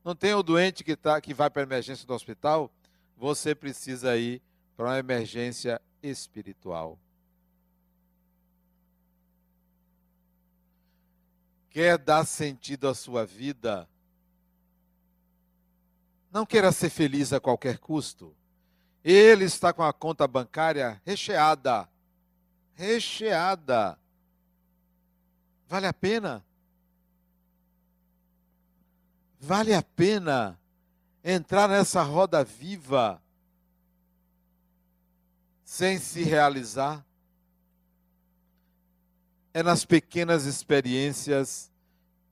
Não 0.04 0.14
tem 0.14 0.34
o 0.34 0.42
doente 0.42 0.84
que, 0.84 0.94
tá, 0.94 1.20
que 1.20 1.32
vai 1.32 1.48
para 1.48 1.62
a 1.62 1.64
emergência 1.64 2.06
do 2.06 2.14
hospital? 2.14 2.70
Você 3.16 3.54
precisa 3.54 4.16
ir 4.16 4.42
para 4.76 4.86
uma 4.86 4.98
emergência 4.98 5.80
espiritual. 6.02 6.98
Quer 11.76 11.98
dar 11.98 12.24
sentido 12.24 12.88
à 12.88 12.94
sua 12.94 13.26
vida, 13.26 13.86
não 16.32 16.46
queira 16.46 16.72
ser 16.72 16.88
feliz 16.88 17.34
a 17.34 17.38
qualquer 17.38 17.76
custo. 17.76 18.34
Ele 19.04 19.44
está 19.44 19.74
com 19.74 19.82
a 19.82 19.92
conta 19.92 20.26
bancária 20.26 20.98
recheada. 21.04 21.86
Recheada. 22.72 23.98
Vale 25.68 25.86
a 25.86 25.92
pena? 25.92 26.42
Vale 29.38 29.74
a 29.74 29.82
pena 29.82 30.58
entrar 31.22 31.68
nessa 31.68 32.02
roda 32.02 32.42
viva 32.42 33.22
sem 35.62 35.98
se 35.98 36.22
realizar? 36.22 37.05
É 39.56 39.62
nas 39.62 39.86
pequenas 39.86 40.44
experiências 40.44 41.72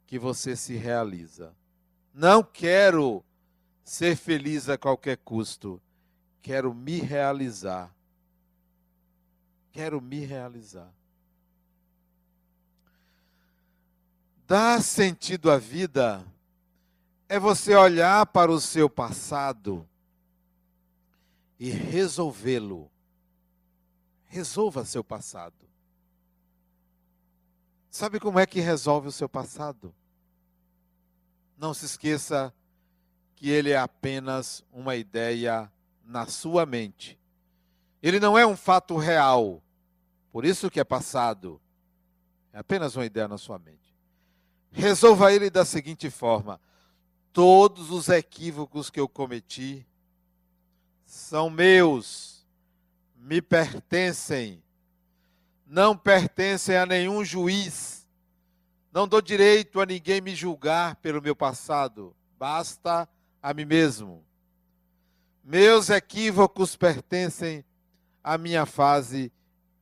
que 0.06 0.18
você 0.18 0.54
se 0.54 0.76
realiza. 0.76 1.56
Não 2.12 2.42
quero 2.42 3.24
ser 3.82 4.14
feliz 4.14 4.68
a 4.68 4.76
qualquer 4.76 5.16
custo. 5.16 5.80
Quero 6.42 6.74
me 6.74 7.00
realizar. 7.00 7.90
Quero 9.72 10.02
me 10.02 10.22
realizar. 10.22 10.92
Dar 14.46 14.82
sentido 14.82 15.50
à 15.50 15.56
vida 15.56 16.22
é 17.26 17.38
você 17.38 17.74
olhar 17.74 18.26
para 18.26 18.52
o 18.52 18.60
seu 18.60 18.90
passado 18.90 19.88
e 21.58 21.70
resolvê-lo. 21.70 22.90
Resolva 24.26 24.84
seu 24.84 25.02
passado. 25.02 25.63
Sabe 27.94 28.18
como 28.18 28.40
é 28.40 28.44
que 28.44 28.58
resolve 28.58 29.06
o 29.06 29.12
seu 29.12 29.28
passado? 29.28 29.94
Não 31.56 31.72
se 31.72 31.86
esqueça 31.86 32.52
que 33.36 33.48
ele 33.48 33.70
é 33.70 33.78
apenas 33.78 34.64
uma 34.72 34.96
ideia 34.96 35.70
na 36.04 36.26
sua 36.26 36.66
mente. 36.66 37.16
Ele 38.02 38.18
não 38.18 38.36
é 38.36 38.44
um 38.44 38.56
fato 38.56 38.96
real. 38.96 39.62
Por 40.32 40.44
isso 40.44 40.68
que 40.72 40.80
é 40.80 40.84
passado. 40.84 41.60
É 42.52 42.58
apenas 42.58 42.96
uma 42.96 43.06
ideia 43.06 43.28
na 43.28 43.38
sua 43.38 43.60
mente. 43.60 43.96
Resolva 44.72 45.32
ele 45.32 45.48
da 45.48 45.64
seguinte 45.64 46.10
forma: 46.10 46.60
todos 47.32 47.92
os 47.92 48.08
equívocos 48.08 48.90
que 48.90 48.98
eu 48.98 49.08
cometi 49.08 49.86
são 51.06 51.48
meus, 51.48 52.44
me 53.14 53.40
pertencem 53.40 54.63
não 55.66 55.96
pertencem 55.96 56.76
a 56.76 56.86
nenhum 56.86 57.24
juiz. 57.24 58.06
Não 58.92 59.08
dou 59.08 59.20
direito 59.20 59.80
a 59.80 59.86
ninguém 59.86 60.20
me 60.20 60.34
julgar 60.34 60.96
pelo 60.96 61.22
meu 61.22 61.34
passado. 61.34 62.14
Basta 62.38 63.08
a 63.42 63.52
mim 63.52 63.64
mesmo. 63.64 64.24
Meus 65.42 65.90
equívocos 65.90 66.76
pertencem 66.76 67.64
à 68.22 68.38
minha 68.38 68.64
fase 68.64 69.32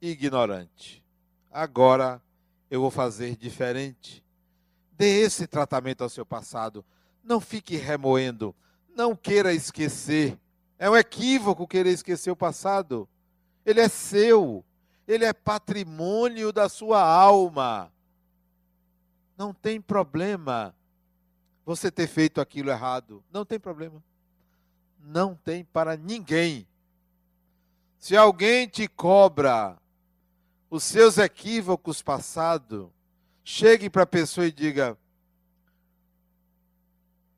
ignorante. 0.00 1.04
Agora 1.50 2.22
eu 2.70 2.80
vou 2.80 2.90
fazer 2.90 3.36
diferente. 3.36 4.24
Dê 4.92 5.20
esse 5.20 5.46
tratamento 5.46 6.02
ao 6.02 6.08
seu 6.08 6.24
passado. 6.24 6.84
Não 7.22 7.40
fique 7.40 7.76
remoendo. 7.76 8.54
Não 8.96 9.14
queira 9.14 9.52
esquecer. 9.52 10.38
É 10.78 10.88
um 10.88 10.96
equívoco 10.96 11.68
querer 11.68 11.90
esquecer 11.90 12.30
o 12.30 12.36
passado. 12.36 13.08
ele 13.64 13.80
é 13.80 13.88
seu, 13.88 14.64
ele 15.06 15.24
é 15.24 15.32
patrimônio 15.32 16.52
da 16.52 16.68
sua 16.68 17.02
alma. 17.02 17.92
Não 19.36 19.52
tem 19.52 19.80
problema 19.80 20.74
você 21.64 21.90
ter 21.90 22.06
feito 22.06 22.40
aquilo 22.40 22.70
errado. 22.70 23.22
Não 23.32 23.44
tem 23.44 23.58
problema. 23.58 24.02
Não 24.98 25.34
tem 25.34 25.64
para 25.64 25.96
ninguém. 25.96 26.66
Se 27.98 28.16
alguém 28.16 28.68
te 28.68 28.86
cobra 28.88 29.78
os 30.70 30.84
seus 30.84 31.18
equívocos 31.18 32.02
passados, 32.02 32.88
chegue 33.44 33.90
para 33.90 34.02
a 34.02 34.06
pessoa 34.06 34.46
e 34.46 34.52
diga: 34.52 34.96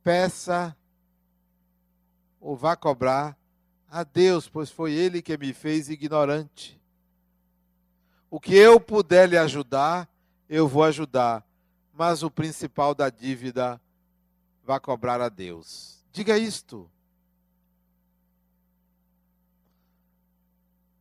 peça 0.02 0.76
ou 2.40 2.56
vá 2.56 2.76
cobrar 2.76 3.36
a 3.88 4.04
Deus, 4.04 4.48
pois 4.48 4.70
foi 4.70 4.92
Ele 4.92 5.22
que 5.22 5.36
me 5.38 5.52
fez 5.52 5.88
ignorante. 5.88 6.80
O 8.34 8.40
que 8.40 8.52
eu 8.52 8.80
puder 8.80 9.28
lhe 9.28 9.38
ajudar, 9.38 10.10
eu 10.48 10.66
vou 10.66 10.82
ajudar, 10.82 11.46
mas 11.92 12.24
o 12.24 12.28
principal 12.28 12.92
da 12.92 13.08
dívida 13.08 13.80
vá 14.64 14.80
cobrar 14.80 15.20
a 15.20 15.28
Deus. 15.28 16.04
Diga 16.10 16.36
isto. 16.36 16.90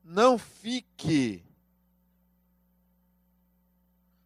Não 0.04 0.38
fique 0.38 1.44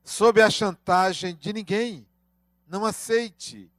sob 0.03 0.41
a 0.41 0.49
chantagem 0.49 1.33
de 1.33 1.53
ninguém. 1.53 2.05
Não 2.67 2.85
aceite. 2.85 3.71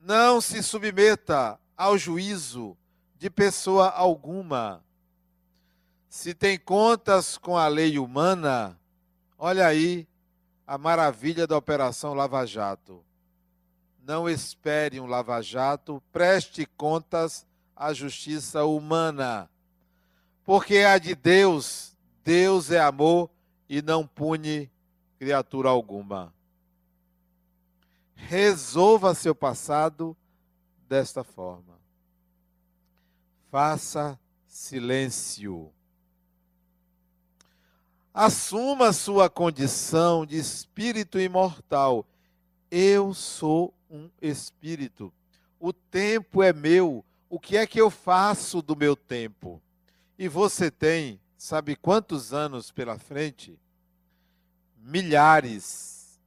Não 0.00 0.40
se 0.40 0.62
submeta 0.62 1.60
ao 1.76 1.98
juízo 1.98 2.74
de 3.18 3.28
pessoa 3.28 3.90
alguma. 3.90 4.82
Se 6.14 6.34
tem 6.34 6.58
contas 6.58 7.38
com 7.38 7.56
a 7.56 7.66
lei 7.68 7.98
humana, 7.98 8.78
olha 9.38 9.66
aí 9.66 10.06
a 10.66 10.76
maravilha 10.76 11.46
da 11.46 11.56
Operação 11.56 12.12
Lava 12.12 12.44
Jato. 12.44 13.02
Não 13.98 14.28
espere 14.28 15.00
um 15.00 15.06
Lava 15.06 15.40
Jato, 15.40 16.02
preste 16.12 16.66
contas 16.76 17.46
à 17.74 17.94
justiça 17.94 18.62
humana. 18.62 19.48
Porque 20.44 20.80
a 20.80 20.98
de 20.98 21.14
Deus, 21.14 21.96
Deus 22.22 22.70
é 22.70 22.78
amor 22.78 23.30
e 23.66 23.80
não 23.80 24.06
pune 24.06 24.70
criatura 25.18 25.70
alguma. 25.70 26.30
Resolva 28.14 29.14
seu 29.14 29.34
passado 29.34 30.14
desta 30.86 31.24
forma. 31.24 31.80
Faça 33.50 34.20
silêncio. 34.46 35.72
Assuma 38.14 38.92
sua 38.92 39.30
condição 39.30 40.26
de 40.26 40.36
espírito 40.36 41.18
imortal. 41.18 42.06
Eu 42.70 43.14
sou 43.14 43.72
um 43.90 44.10
espírito. 44.20 45.12
O 45.58 45.72
tempo 45.72 46.42
é 46.42 46.52
meu. 46.52 47.04
O 47.30 47.40
que 47.40 47.56
é 47.56 47.66
que 47.66 47.80
eu 47.80 47.90
faço 47.90 48.60
do 48.60 48.76
meu 48.76 48.94
tempo? 48.94 49.62
E 50.18 50.28
você 50.28 50.70
tem, 50.70 51.18
sabe 51.38 51.74
quantos 51.74 52.34
anos 52.34 52.70
pela 52.70 52.98
frente? 52.98 53.58
Milhares, 54.76 56.20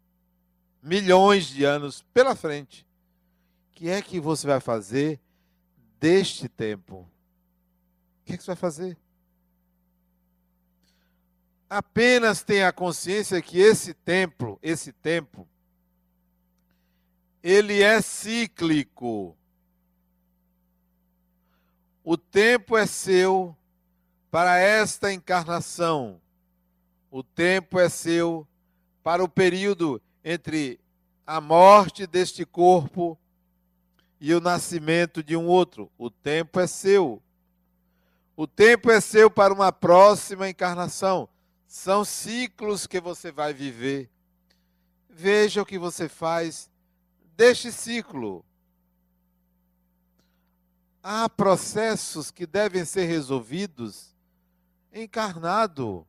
milhões 0.82 1.46
de 1.46 1.64
anos 1.66 2.04
pela 2.14 2.36
frente. 2.36 2.86
O 3.70 3.76
que 3.76 3.90
é 3.90 4.02
que 4.02 4.20
você 4.20 4.48
vai 4.48 4.60
fazer 4.60 5.20
deste 6.00 6.50
tempo? 6.50 6.98
O 6.98 8.26
que 8.26 8.34
é 8.34 8.38
que 8.38 8.44
você 8.44 8.48
vai 8.48 8.56
fazer? 8.56 8.98
Apenas 11.70 12.44
tenha 12.44 12.72
consciência 12.72 13.42
que 13.42 13.60
esse 13.60 13.94
templo, 13.94 14.60
esse 14.62 14.92
tempo, 14.92 15.48
ele 17.42 17.82
é 17.82 18.02
cíclico. 18.02 19.36
O 22.04 22.18
tempo 22.18 22.78
é 22.78 22.86
seu 22.86 23.56
para 24.32 24.58
esta 24.58 25.14
encarnação. 25.14 26.20
O 27.10 27.24
tempo 27.24 27.80
é 27.80 27.88
seu 27.90 28.48
para 29.04 29.24
o 29.24 29.30
período 29.30 30.02
entre 30.24 30.80
a 31.26 31.40
morte 31.40 32.06
deste 32.06 32.46
corpo 32.46 33.18
e 34.20 34.34
o 34.34 34.40
nascimento 34.40 35.24
de 35.24 35.36
um 35.36 35.48
outro. 35.48 35.92
O 35.98 36.10
tempo 36.10 36.60
é 36.60 36.68
seu. 36.68 37.22
O 38.36 38.46
tempo 38.48 38.92
é 38.92 39.00
seu 39.00 39.30
para 39.30 39.54
uma 39.54 39.72
próxima 39.72 40.50
encarnação. 40.50 41.30
São 41.68 42.06
ciclos 42.06 42.88
que 42.88 43.00
você 43.00 43.32
vai 43.32 43.54
viver. 43.54 44.10
Veja 45.10 45.62
o 45.62 45.66
que 45.66 45.78
você 45.78 46.10
faz 46.10 46.70
deste 47.36 47.72
ciclo. 47.72 48.46
Há 51.02 51.30
processos 51.30 52.32
que 52.32 52.46
devem 52.46 52.84
ser 52.84 53.06
resolvidos 53.06 54.16
encarnado. 54.92 56.06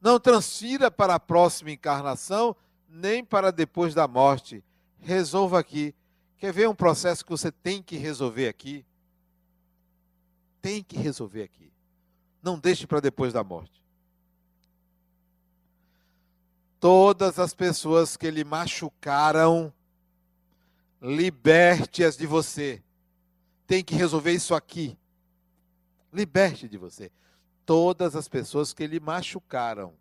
Não 0.00 0.18
transfira 0.20 0.90
para 0.90 1.14
a 1.16 1.20
próxima 1.20 1.70
encarnação, 1.70 2.56
nem 2.88 3.24
para 3.24 3.50
depois 3.50 3.94
da 3.94 4.06
morte. 4.06 4.62
Resolva 5.00 5.58
aqui. 5.58 5.94
Quer 6.38 6.52
ver 6.52 6.68
um 6.68 6.74
processo 6.74 7.24
que 7.24 7.30
você 7.30 7.50
tem 7.50 7.82
que 7.82 7.96
resolver 7.96 8.48
aqui? 8.48 8.84
Tem 10.62 10.82
que 10.82 10.96
resolver 10.96 11.42
aqui. 11.42 11.73
Não 12.44 12.58
deixe 12.58 12.86
para 12.86 13.00
depois 13.00 13.32
da 13.32 13.42
morte. 13.42 13.82
Todas 16.78 17.38
as 17.38 17.54
pessoas 17.54 18.18
que 18.18 18.30
lhe 18.30 18.44
machucaram, 18.44 19.72
liberte-as 21.00 22.18
de 22.18 22.26
você. 22.26 22.82
Tem 23.66 23.82
que 23.82 23.94
resolver 23.94 24.32
isso 24.32 24.54
aqui. 24.54 24.98
Liberte 26.12 26.68
de 26.68 26.76
você. 26.76 27.10
Todas 27.64 28.14
as 28.14 28.28
pessoas 28.28 28.74
que 28.74 28.86
lhe 28.86 29.00
machucaram. 29.00 29.94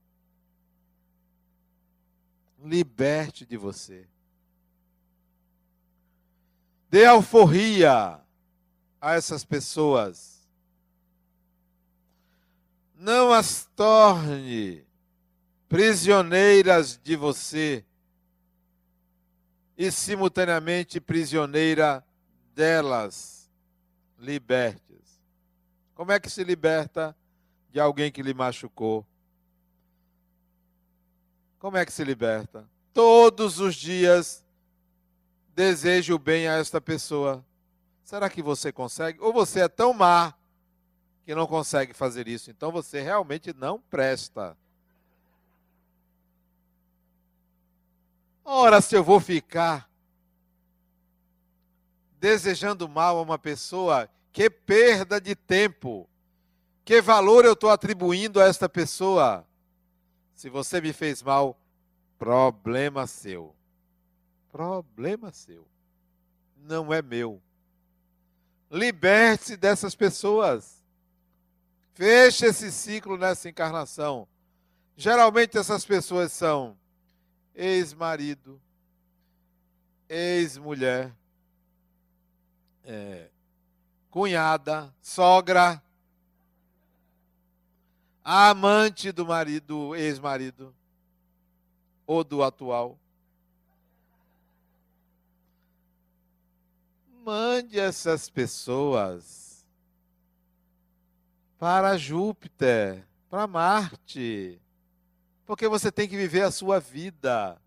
Liberte 2.61 3.45
de 3.45 3.55
você. 3.55 4.05
Dê 6.89 7.05
alforria 7.05 8.19
a 8.99 9.13
essas 9.13 9.45
pessoas 9.45 10.32
não 13.03 13.33
as 13.33 13.65
torne 13.75 14.87
prisioneiras 15.67 16.97
de 17.03 17.17
você 17.17 17.83
e 19.77 19.91
simultaneamente 19.91 21.01
prisioneira 21.01 22.01
delas. 22.55 23.51
Liberte-as. 24.17 25.21
Como 25.93 26.13
é 26.13 26.19
que 26.19 26.29
se 26.29 26.45
liberta 26.45 27.13
de 27.69 27.77
alguém 27.77 28.09
que 28.09 28.23
lhe 28.23 28.33
machucou? 28.33 29.05
Como 31.59 31.75
é 31.75 31.85
que 31.85 31.91
se 31.91 32.05
liberta? 32.05 32.65
Todos 32.93 33.59
os 33.59 33.75
dias 33.75 34.45
desejo 35.53 36.15
o 36.15 36.19
bem 36.19 36.47
a 36.47 36.53
esta 36.53 36.79
pessoa. 36.79 37.45
Será 38.01 38.29
que 38.29 38.41
você 38.41 38.71
consegue? 38.71 39.19
Ou 39.19 39.33
você 39.33 39.59
é 39.59 39.67
tão 39.67 39.93
má 39.93 40.33
que 41.25 41.33
não 41.33 41.47
consegue 41.47 41.93
fazer 41.93 42.27
isso. 42.27 42.51
Então 42.51 42.71
você 42.71 43.01
realmente 43.01 43.53
não 43.53 43.79
presta. 43.79 44.57
Ora, 48.43 48.81
se 48.81 48.95
eu 48.95 49.03
vou 49.03 49.19
ficar 49.19 49.89
desejando 52.19 52.87
mal 52.89 53.17
a 53.17 53.21
uma 53.21 53.39
pessoa, 53.39 54.09
que 54.31 54.49
perda 54.49 55.21
de 55.21 55.35
tempo. 55.35 56.09
Que 56.83 57.01
valor 57.01 57.45
eu 57.45 57.53
estou 57.53 57.69
atribuindo 57.69 58.41
a 58.41 58.45
esta 58.45 58.67
pessoa? 58.67 59.45
Se 60.33 60.49
você 60.49 60.81
me 60.81 60.91
fez 60.91 61.21
mal, 61.21 61.57
problema 62.19 63.07
seu. 63.07 63.55
Problema 64.51 65.31
seu. 65.31 65.65
Não 66.57 66.93
é 66.93 67.01
meu. 67.01 67.41
Liberte-se 68.69 69.55
dessas 69.55 69.95
pessoas. 69.95 70.82
Feche 71.93 72.47
esse 72.47 72.71
ciclo 72.71 73.17
nessa 73.17 73.49
encarnação. 73.49 74.27
Geralmente 74.97 75.57
essas 75.57 75.85
pessoas 75.85 76.31
são 76.31 76.77
ex-marido, 77.53 78.59
ex-mulher, 80.09 81.15
é, 82.83 83.29
cunhada, 84.09 84.93
sogra, 85.01 85.81
amante 88.23 89.11
do 89.11 89.25
marido, 89.25 89.95
ex-marido 89.95 90.75
ou 92.07 92.23
do 92.23 92.43
atual. 92.43 92.97
Mande 97.23 97.79
essas 97.79 98.29
pessoas 98.29 99.42
para 101.63 101.97
Júpiter, 101.97 103.07
para 103.29 103.47
Marte. 103.47 104.59
Porque 105.45 105.65
você 105.65 105.89
tem 105.89 106.09
que 106.09 106.17
viver 106.17 106.41
a 106.41 106.51
sua 106.51 106.77
vida. 106.77 107.57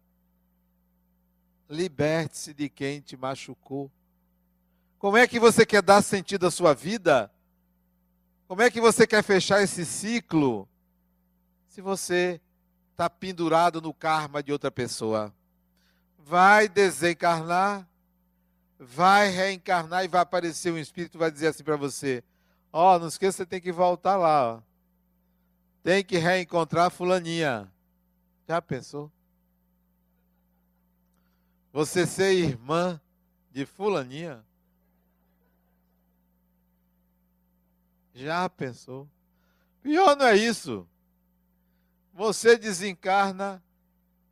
Liberte-se 1.67 2.53
de 2.53 2.69
quem 2.69 3.01
te 3.01 3.17
machucou. 3.17 3.91
Como 4.99 5.17
é 5.17 5.27
que 5.27 5.41
você 5.41 5.65
quer 5.65 5.81
dar 5.81 6.03
sentido 6.03 6.47
à 6.47 6.51
sua 6.51 6.75
vida? 6.75 7.33
Como 8.47 8.61
é 8.61 8.71
que 8.71 8.83
você 8.83 9.07
quer 9.07 9.25
fechar 9.25 9.63
esse 9.63 9.87
ciclo 9.87 10.69
se 11.67 11.81
você 11.81 12.39
está 12.93 13.09
pendurado 13.09 13.81
no 13.81 13.95
karma 13.95 14.43
de 14.43 14.53
outra 14.53 14.71
pessoa? 14.71 15.35
Vai 16.19 16.69
desencarnar, 16.69 17.89
vai 18.79 19.31
reencarnar 19.31 20.05
e 20.05 20.09
vai 20.09 20.21
aparecer 20.21 20.71
um 20.71 20.77
espírito 20.77 21.17
vai 21.17 21.31
dizer 21.31 21.47
assim 21.47 21.65
para 21.65 21.79
você: 21.79 22.23
Ó, 22.79 22.95
oh, 22.95 22.99
não 22.99 23.09
esqueça, 23.09 23.39
você 23.39 23.47
tem 23.47 23.59
que 23.59 23.73
voltar 23.73 24.17
lá. 24.17 24.57
Ó. 24.57 24.61
Tem 25.83 26.05
que 26.05 26.19
reencontrar 26.19 26.91
fulaninha. 26.91 27.73
Já 28.47 28.61
pensou? 28.61 29.11
Você 31.73 32.07
ser 32.07 32.35
irmã 32.35 33.01
de 33.51 33.65
fulaninha? 33.65 34.45
Já 38.13 38.47
pensou? 38.51 39.09
Pior 39.83 40.15
não 40.15 40.27
é 40.27 40.37
isso. 40.37 40.87
Você 42.13 42.59
desencarna, 42.59 43.65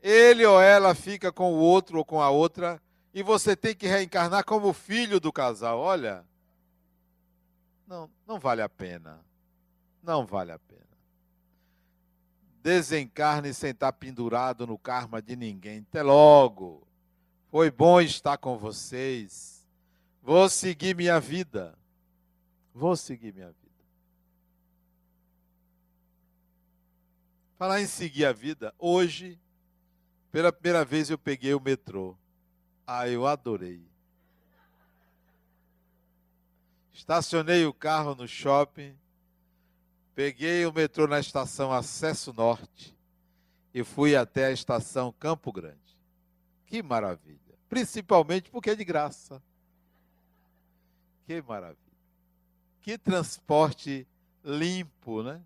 ele 0.03 0.45
ou 0.45 0.61
ela 0.61 0.95
fica 0.95 1.33
com 1.33 1.55
o 1.55 1.57
outro 1.57 1.97
ou 1.97 2.05
com 2.05 2.21
a 2.21 2.29
outra, 2.29 2.79
e 3.15 3.23
você 3.23 3.57
tem 3.57 3.75
que 3.75 3.87
reencarnar 3.87 4.45
como 4.45 4.75
filho 4.75 5.19
do 5.19 5.33
casal. 5.33 5.79
Olha, 5.79 6.27
não, 7.87 8.11
não 8.27 8.39
vale 8.39 8.63
a 8.63 8.69
pena. 8.69 9.25
Não 10.03 10.25
vale 10.27 10.53
a 10.53 10.59
pena. 10.59 10.83
Desencarne 12.63 13.53
sem 13.53 13.71
estar 13.71 13.93
pendurado 13.93 14.67
no 14.67 14.79
karma 14.79 15.21
de 15.21 15.37
ninguém. 15.37 15.79
Até 15.89 16.03
logo. 16.03 16.87
Foi 17.51 17.71
bom 17.71 18.01
estar 18.01 18.37
com 18.39 18.59
vocês. 18.59 19.67
Vou 20.23 20.49
seguir 20.49 20.97
minha 20.97 21.21
vida. 21.21 21.79
Vou 22.75 22.97
seguir 22.97 23.33
minha 23.33 23.49
vida. 23.49 23.65
Falar 27.57 27.81
em 27.81 27.87
seguir 27.87 28.25
a 28.25 28.33
vida, 28.33 28.75
hoje, 28.79 29.39
pela 30.33 30.53
primeira 30.53 30.85
vez 30.85 31.09
eu 31.09 31.17
peguei 31.17 31.55
o 31.55 31.61
metrô. 31.61 32.17
Ah, 32.87 33.09
eu 33.09 33.27
adorei. 33.27 33.94
Estacionei 36.95 37.67
o 37.67 37.75
carro 37.75 38.15
no 38.15 38.27
shopping, 38.27 38.97
peguei 40.15 40.65
o 40.65 40.73
metrô 40.73 41.07
na 41.07 41.21
estação 41.21 41.71
Acesso 41.71 42.33
Norte 42.33 42.97
e 43.75 43.85
fui 43.85 44.17
até 44.17 44.47
a 44.47 44.53
estação 44.53 45.13
Campo 45.13 45.53
Grande. 45.53 45.77
Que 46.67 46.83
maravilha! 46.83 47.39
Principalmente 47.69 48.51
porque 48.51 48.71
é 48.71 48.75
de 48.75 48.85
graça. 48.85 49.43
Que 51.27 51.43
maravilha! 51.43 51.77
Que 52.81 52.97
transporte 52.97 54.07
limpo, 54.43 55.23
né? 55.23 55.43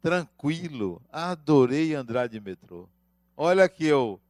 tranquilo. 0.00 1.00
Adorei 1.12 1.94
andar 1.94 2.28
de 2.28 2.40
metrô. 2.40 2.88
Olha 3.36 3.68
que 3.68 3.86
eu, 3.86 4.20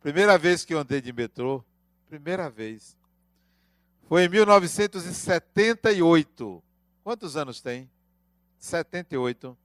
primeira 0.00 0.38
vez 0.38 0.64
que 0.64 0.74
eu 0.74 0.78
andei 0.78 1.00
de 1.00 1.12
metrô, 1.12 1.64
primeira 2.08 2.48
vez, 2.48 2.96
foi 4.12 4.24
em 4.24 4.28
1978. 4.28 6.62
Quantos 7.02 7.34
anos 7.34 7.62
tem? 7.62 7.90
78. 8.58 9.56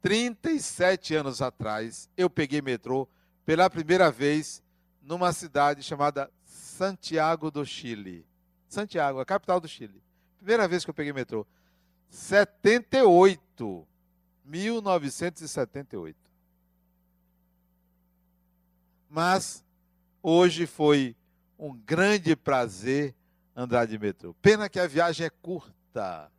37 0.00 1.14
anos 1.14 1.42
atrás, 1.42 2.08
eu 2.16 2.30
peguei 2.30 2.62
metrô 2.62 3.06
pela 3.44 3.68
primeira 3.68 4.10
vez 4.10 4.62
numa 5.02 5.34
cidade 5.34 5.82
chamada 5.82 6.30
Santiago 6.46 7.50
do 7.50 7.62
Chile. 7.66 8.24
Santiago, 8.70 9.20
a 9.20 9.26
capital 9.26 9.60
do 9.60 9.68
Chile. 9.68 10.02
Primeira 10.38 10.66
vez 10.66 10.82
que 10.82 10.88
eu 10.88 10.94
peguei 10.94 11.12
metrô. 11.12 11.46
78. 12.08 13.86
1978. 14.46 16.16
Mas 19.10 19.62
hoje 20.22 20.64
foi 20.64 21.14
um 21.58 21.76
grande 21.76 22.34
prazer 22.34 23.14
andar 23.58 23.88
de 23.88 23.98
metrô. 23.98 24.32
Pena 24.34 24.68
que 24.68 24.78
a 24.78 24.86
viagem 24.86 25.26
é 25.26 25.30
curta. 25.30 26.30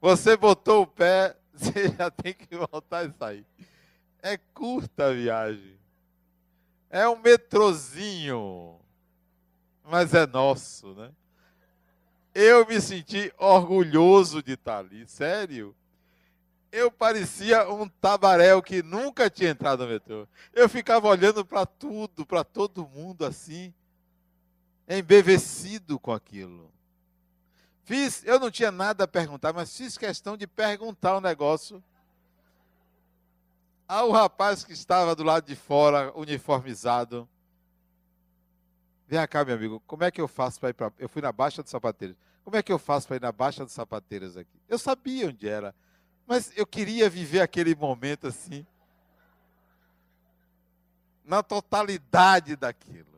Você 0.00 0.36
botou 0.36 0.82
o 0.82 0.86
pé, 0.86 1.36
você 1.54 1.88
já 1.96 2.10
tem 2.10 2.34
que 2.34 2.56
voltar 2.56 3.08
e 3.08 3.12
sair. 3.12 3.46
É 4.20 4.36
curta 4.36 5.06
a 5.06 5.12
viagem. 5.12 5.78
É 6.90 7.08
um 7.08 7.16
metrozinho. 7.16 8.80
Mas 9.84 10.12
é 10.12 10.26
nosso, 10.26 10.92
né? 10.94 11.12
Eu 12.34 12.66
me 12.66 12.80
senti 12.80 13.32
orgulhoso 13.38 14.42
de 14.42 14.54
estar 14.54 14.78
ali, 14.78 15.06
sério. 15.06 15.74
Eu 16.72 16.90
parecia 16.90 17.70
um 17.70 17.88
tabaréu 17.88 18.60
que 18.60 18.82
nunca 18.82 19.30
tinha 19.30 19.50
entrado 19.50 19.84
no 19.84 19.90
metrô. 19.90 20.26
Eu 20.52 20.68
ficava 20.68 21.06
olhando 21.06 21.44
para 21.44 21.64
tudo, 21.64 22.26
para 22.26 22.42
todo 22.42 22.88
mundo 22.88 23.24
assim, 23.24 23.72
embevecido 24.88 25.98
com 25.98 26.12
aquilo. 26.12 26.72
Fiz, 27.84 28.24
eu 28.24 28.40
não 28.40 28.50
tinha 28.50 28.70
nada 28.70 29.04
a 29.04 29.08
perguntar, 29.08 29.52
mas 29.52 29.76
fiz 29.76 29.98
questão 29.98 30.36
de 30.36 30.46
perguntar 30.46 31.16
um 31.18 31.20
negócio 31.20 31.82
ao 33.86 34.10
rapaz 34.10 34.64
que 34.64 34.72
estava 34.72 35.14
do 35.14 35.22
lado 35.22 35.46
de 35.46 35.54
fora, 35.54 36.10
uniformizado. 36.16 37.28
Vem 39.06 39.26
cá, 39.26 39.44
meu 39.44 39.54
amigo, 39.54 39.82
como 39.86 40.02
é 40.02 40.10
que 40.10 40.20
eu 40.20 40.26
faço 40.26 40.58
para 40.58 40.70
ir 40.70 40.72
para. 40.72 40.92
Eu 40.98 41.08
fui 41.08 41.20
na 41.20 41.30
Baixa 41.30 41.62
dos 41.62 41.70
Sapateiros. 41.70 42.16
Como 42.42 42.56
é 42.56 42.62
que 42.62 42.72
eu 42.72 42.78
faço 42.78 43.06
para 43.06 43.16
ir 43.16 43.22
na 43.22 43.32
Baixa 43.32 43.64
dos 43.64 43.74
Sapateiros 43.74 44.36
aqui? 44.36 44.58
Eu 44.68 44.78
sabia 44.78 45.28
onde 45.28 45.48
era, 45.48 45.74
mas 46.26 46.52
eu 46.56 46.66
queria 46.66 47.08
viver 47.08 47.40
aquele 47.40 47.74
momento 47.74 48.26
assim, 48.26 48.66
na 51.22 51.42
totalidade 51.42 52.56
daquilo. 52.56 53.13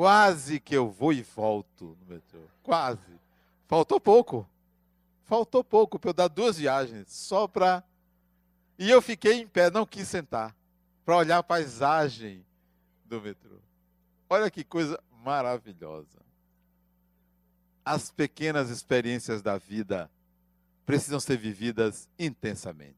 Quase 0.00 0.58
que 0.58 0.74
eu 0.74 0.88
vou 0.88 1.12
e 1.12 1.20
volto 1.20 1.94
no 2.00 2.14
metrô. 2.14 2.40
Quase. 2.62 3.20
Faltou 3.68 4.00
pouco. 4.00 4.48
Faltou 5.24 5.62
pouco 5.62 5.98
para 5.98 6.08
eu 6.08 6.14
dar 6.14 6.28
duas 6.28 6.56
viagens, 6.56 7.12
só 7.12 7.46
para. 7.46 7.84
E 8.78 8.88
eu 8.88 9.02
fiquei 9.02 9.34
em 9.34 9.46
pé, 9.46 9.70
não 9.70 9.84
quis 9.84 10.08
sentar, 10.08 10.56
para 11.04 11.18
olhar 11.18 11.36
a 11.36 11.42
paisagem 11.42 12.42
do 13.04 13.20
metrô. 13.20 13.58
Olha 14.30 14.50
que 14.50 14.64
coisa 14.64 14.98
maravilhosa. 15.22 16.18
As 17.84 18.10
pequenas 18.10 18.70
experiências 18.70 19.42
da 19.42 19.58
vida 19.58 20.10
precisam 20.86 21.20
ser 21.20 21.36
vividas 21.36 22.08
intensamente. 22.18 22.96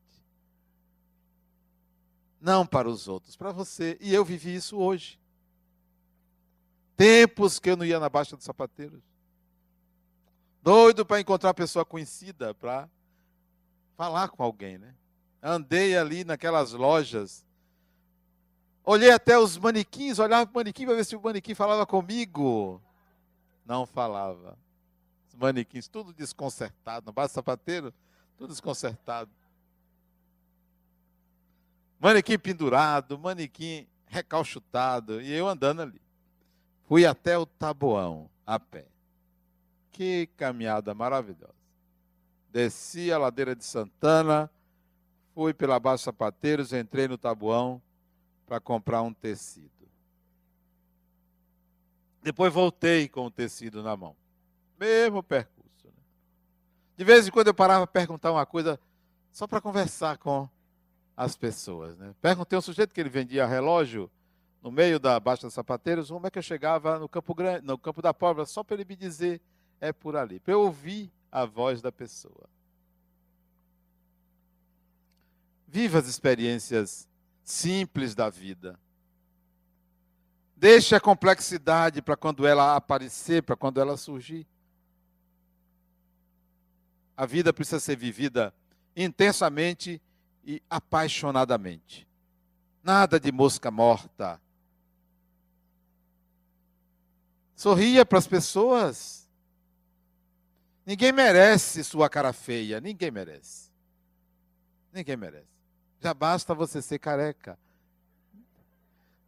Não 2.41 2.65
para 2.65 2.89
os 2.89 3.09
outros, 3.09 3.35
para 3.35 3.51
você. 3.51 3.99
E 4.01 4.15
eu 4.15 4.25
vivi 4.25 4.55
isso 4.55 4.79
hoje. 4.79 5.21
Tempos 6.97 7.59
que 7.59 7.71
eu 7.71 7.77
não 7.77 7.85
ia 7.85 7.99
na 7.99 8.09
Baixa 8.09 8.37
dos 8.37 8.45
Sapateiros. 8.45 9.03
Doido 10.63 11.05
para 11.05 11.21
encontrar 11.21 11.55
pessoa 11.55 11.85
conhecida, 11.85 12.55
para 12.55 12.89
falar 13.97 14.29
com 14.29 14.43
alguém, 14.43 14.79
né? 14.79 14.95
Andei 15.43 15.97
ali 15.97 16.25
naquelas 16.25 16.73
lojas 16.73 17.45
Olhei 18.85 19.11
até 19.11 19.39
os 19.39 19.57
manequins, 19.57 20.19
olhava 20.19 20.47
para 20.47 20.53
o 20.53 20.57
manequim 20.57 20.85
para 20.87 20.97
ver 20.97 21.05
se 21.05 21.15
o 21.15 21.23
manequim 21.23 21.55
falava 21.55 21.87
comigo. 21.87 22.83
Não 23.65 23.87
falava. 23.87 24.59
Os 25.29 25.35
manequins, 25.37 25.87
tudo 25.87 26.13
desconcertado. 26.13 27.07
No 27.07 27.13
base 27.13 27.33
sapateiro, 27.33 27.95
tudo 28.37 28.51
desconcertado. 28.51 29.31
Manequim 32.01 32.37
pendurado, 32.37 33.17
manequim 33.17 33.87
recalchutado. 34.07 35.21
E 35.21 35.33
eu 35.33 35.47
andando 35.47 35.83
ali. 35.83 36.02
Fui 36.93 37.07
até 37.07 37.39
o 37.39 37.47
Taboão, 37.47 38.29
a 38.47 38.61
pé. 38.61 38.85
Que 39.93 40.29
caminhada 40.37 40.93
maravilhosa. 40.93 41.55
Desci 42.51 43.11
a 43.11 43.17
ladeira 43.17 43.57
de 43.57 43.65
Santana, 43.65 44.51
fui 45.35 45.55
pela 45.55 45.81
Baixa 45.81 46.05
Sapateiros, 46.05 46.75
entrei 46.75 47.09
no 47.09 47.17
Taboão 47.17 47.81
para 48.45 48.61
comprar 48.61 49.01
um 49.01 49.11
tecido. 49.11 49.89
Depois 52.23 52.53
voltei 52.53 53.09
com 53.09 53.25
o 53.25 53.31
tecido 53.31 53.83
na 53.83 53.97
mão. 53.97 54.15
Mesmo 54.79 55.23
percurso. 55.23 55.87
Né? 55.87 56.03
De 56.95 57.05
vez 57.05 57.27
em 57.27 57.31
quando 57.31 57.47
eu 57.47 57.55
parava 57.55 57.87
para 57.87 58.03
perguntar 58.03 58.31
uma 58.33 58.45
coisa 58.45 58.79
só 59.31 59.47
para 59.47 59.63
conversar 59.63 60.19
com 60.19 60.47
as 61.17 61.39
pessoas. 61.39 61.97
Né? 61.97 62.15
Perguntei 62.21 62.55
ao 62.55 62.61
sujeito 62.61 62.93
que 62.93 63.01
ele 63.01 63.09
vendia 63.09 63.47
relógio 63.47 64.11
no 64.63 64.71
meio 64.71 65.01
da 65.01 65.19
Baixa 65.19 65.47
dos 65.47 65.55
Sapateiros, 65.55 66.09
como 66.09 66.27
é 66.27 66.31
que 66.31 66.39
eu 66.39 66.43
chegava 66.43 66.99
no 66.99 67.09
Campo 67.09 67.35
Grande, 67.35 67.67
no 67.67 67.77
Campo 67.77 68.01
da 68.01 68.15
Pobre, 68.15 68.47
só 68.47 68.63
para 68.63 68.77
ele 68.77 68.85
me 68.85 68.95
dizer 68.95 69.41
é 69.81 69.93
por 69.93 70.15
ali, 70.15 70.39
para 70.39 70.55
eu 70.55 70.61
ouvir 70.61 71.11
a 71.31 71.45
voz 71.45 71.83
da 71.83 71.91
pessoa. 71.91 72.49
Viva 75.67 75.99
as 75.99 76.07
experiências 76.07 77.09
simples 77.43 78.15
da 78.15 78.31
vida. 78.31 78.79
Deixe 80.55 80.95
a 80.95 81.01
complexidade 81.01 82.01
para 82.01 82.17
quando 82.17 82.47
ela 82.47 82.77
aparecer, 82.77 83.43
para 83.43 83.57
quando 83.57 83.81
ela 83.81 83.97
surgir. 83.97 84.47
A 87.17 87.27
vida 87.27 87.53
precisa 87.53 87.81
ser 87.81 87.97
vivida 87.97 88.55
intensamente 88.95 90.01
e 90.45 90.63
apaixonadamente. 90.71 92.07
Nada 92.83 93.19
de 93.19 93.33
mosca 93.33 93.71
morta. 93.71 94.41
Sorria 97.63 98.05
para 98.05 98.19
as 98.19 98.27
pessoas. 98.27 99.29
Ninguém 100.85 101.13
merece 101.13 101.85
sua 101.85 102.11
cara 102.11 102.33
feia. 102.33 102.81
Ninguém 102.81 103.13
merece. 103.13 103.71
Ninguém 104.93 105.17
merece. 105.17 105.47
Já 106.01 106.13
basta 106.13 106.57
você 106.57 106.83
ser 106.83 106.99
careca. 106.99 107.57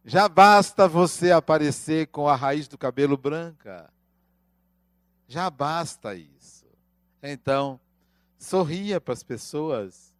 Já 0.03 0.27
basta 0.27 0.85
você 0.85 1.31
aparecer 1.31 2.07
com 2.07 2.27
a 2.27 2.35
raiz 2.35 2.67
do 2.67 2.77
cabelo 2.77 3.15
branca. 3.15 3.89
Já 5.29 5.49
basta 5.49 6.13
isso. 6.13 6.65
Então, 7.23 7.79
sorria 8.37 8.99
para 8.99 9.13
as 9.13 9.23
pessoas. 9.23 10.13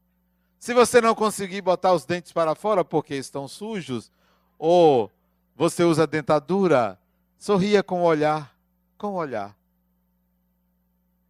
Se 0.58 0.74
você 0.74 1.02
não 1.02 1.14
conseguir 1.14 1.60
botar 1.60 1.92
os 1.92 2.06
dentes 2.06 2.32
para 2.32 2.56
fora 2.56 2.86
porque 2.86 3.16
estão 3.16 3.46
sujos, 3.46 4.10
ou 4.58 5.12
você 5.54 5.84
usa 5.84 6.08
dentadura, 6.08 6.98
sorria 7.38 7.84
com 7.84 8.02
o 8.02 8.06
olhar, 8.06 8.56
com 8.98 9.08
o 9.08 9.16
olhar. 9.16 9.56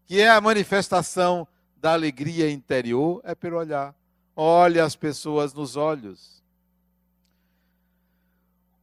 Que 0.06 0.22
é 0.22 0.30
a 0.30 0.39
manifestação 0.39 1.48
da 1.78 1.94
alegria 1.94 2.50
interior, 2.50 3.22
é 3.24 3.36
pelo 3.36 3.58
olhar. 3.58 3.96
Olhe 4.36 4.80
as 4.80 4.96
pessoas 4.96 5.54
nos 5.54 5.76
olhos. 5.76 6.44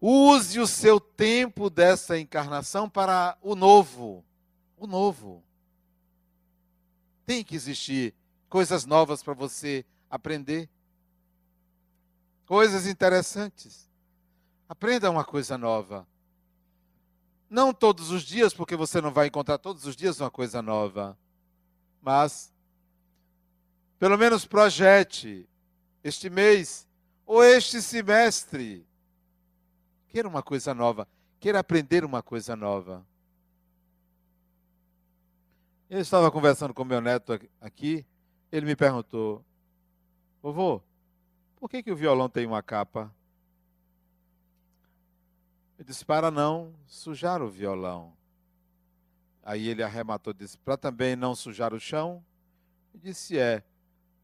Use 0.01 0.59
o 0.59 0.67
seu 0.67 0.99
tempo 0.99 1.71
dessa 1.71 2.19
encarnação 2.19 2.89
para 2.89 3.37
o 3.41 3.55
novo. 3.55 4.25
O 4.77 4.87
novo. 4.87 5.45
Tem 7.25 7.45
que 7.45 7.55
existir 7.55 8.15
coisas 8.49 8.85
novas 8.85 9.23
para 9.23 9.33
você 9.33 9.85
aprender. 10.11 10.69
Coisas 12.47 12.87
interessantes. 12.87 13.89
Aprenda 14.69 15.11
uma 15.11 15.25
coisa 15.25 15.57
nova. 15.57 16.07
Não 17.53 17.75
todos 17.75 18.11
os 18.11 18.23
dias, 18.23 18.55
porque 18.55 18.75
você 18.75 18.99
não 18.99 19.12
vai 19.12 19.27
encontrar 19.27 19.59
todos 19.59 19.85
os 19.85 19.95
dias 19.95 20.19
uma 20.19 20.31
coisa 20.31 20.62
nova. 20.62 21.19
Mas, 22.01 22.51
pelo 23.99 24.17
menos 24.17 24.47
projete 24.47 25.47
este 26.03 26.31
mês 26.31 26.88
ou 27.27 27.45
este 27.45 27.83
semestre. 27.83 28.87
Queira 30.09 30.27
uma 30.27 30.43
coisa 30.43 30.73
nova. 30.73 31.07
Queira 31.38 31.59
aprender 31.59 32.07
uma 32.07 32.23
coisa 32.23 32.57
nova. 32.57 33.07
Eu 35.91 36.01
estava 36.01 36.31
conversando 36.31 36.73
com 36.73 36.87
meu 36.87 37.03
neto 37.03 37.38
aqui. 37.61 38.07
Ele 38.51 38.65
me 38.65 38.75
perguntou: 38.75 39.45
Vovô, 40.43 40.81
por 41.57 41.69
que, 41.69 41.83
que 41.83 41.93
o 41.93 41.97
violão 41.97 42.31
tem 42.31 42.47
uma 42.47 42.62
capa? 42.62 43.15
Disse, 45.85 46.05
para 46.05 46.31
não 46.31 46.75
sujar 46.87 47.42
o 47.42 47.51
violão. 47.51 48.12
Aí 49.42 49.68
ele 49.68 49.83
arrematou 49.83 50.33
e 50.33 50.37
disse, 50.37 50.57
para 50.59 50.77
também 50.77 51.16
não 51.16 51.35
sujar 51.35 51.75
o 51.75 51.81
chão? 51.81 52.25
Eu 52.95 53.01
disse, 53.01 53.38
é. 53.38 53.64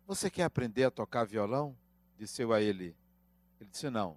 Você 0.07 0.31
quer 0.31 0.45
aprender 0.45 0.85
a 0.85 0.91
tocar 0.91 1.25
violão? 1.25 1.77
Disse 2.17 2.43
eu 2.43 2.53
a 2.53 2.61
ele. 2.61 2.97
Ele 3.61 3.71
disse, 3.71 3.91
não. 3.91 4.17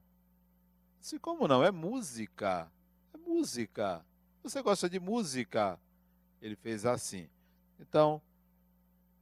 Disse, 0.99 1.19
como 1.19 1.47
não? 1.47 1.63
É 1.63 1.71
música. 1.71 2.71
É 3.13 3.17
música. 3.17 4.05
Você 4.43 4.61
gosta 4.61 4.89
de 4.89 4.99
música? 4.99 5.79
Ele 6.41 6.55
fez 6.55 6.85
assim. 6.85 7.27
Então, 7.79 8.21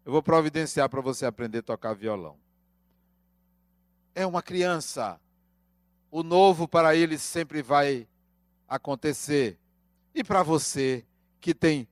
eu 0.05 0.11
vou 0.11 0.21
providenciar 0.21 0.89
para 0.89 1.01
você 1.01 1.25
aprender 1.25 1.59
a 1.59 1.63
tocar 1.63 1.93
violão 1.93 2.37
é 4.19 4.25
uma 4.25 4.41
criança. 4.41 5.19
O 6.11 6.23
novo 6.23 6.67
para 6.67 6.95
ele 6.95 7.17
sempre 7.17 7.61
vai 7.61 8.07
acontecer. 8.67 9.57
E 10.13 10.23
para 10.23 10.43
você 10.43 11.05
que 11.39 11.53
tem 11.53 11.87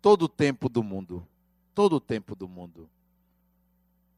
todo 0.00 0.22
o 0.22 0.28
tempo 0.28 0.68
do 0.68 0.82
mundo, 0.82 1.26
todo 1.74 1.96
o 1.96 2.00
tempo 2.00 2.34
do 2.34 2.48
mundo. 2.48 2.88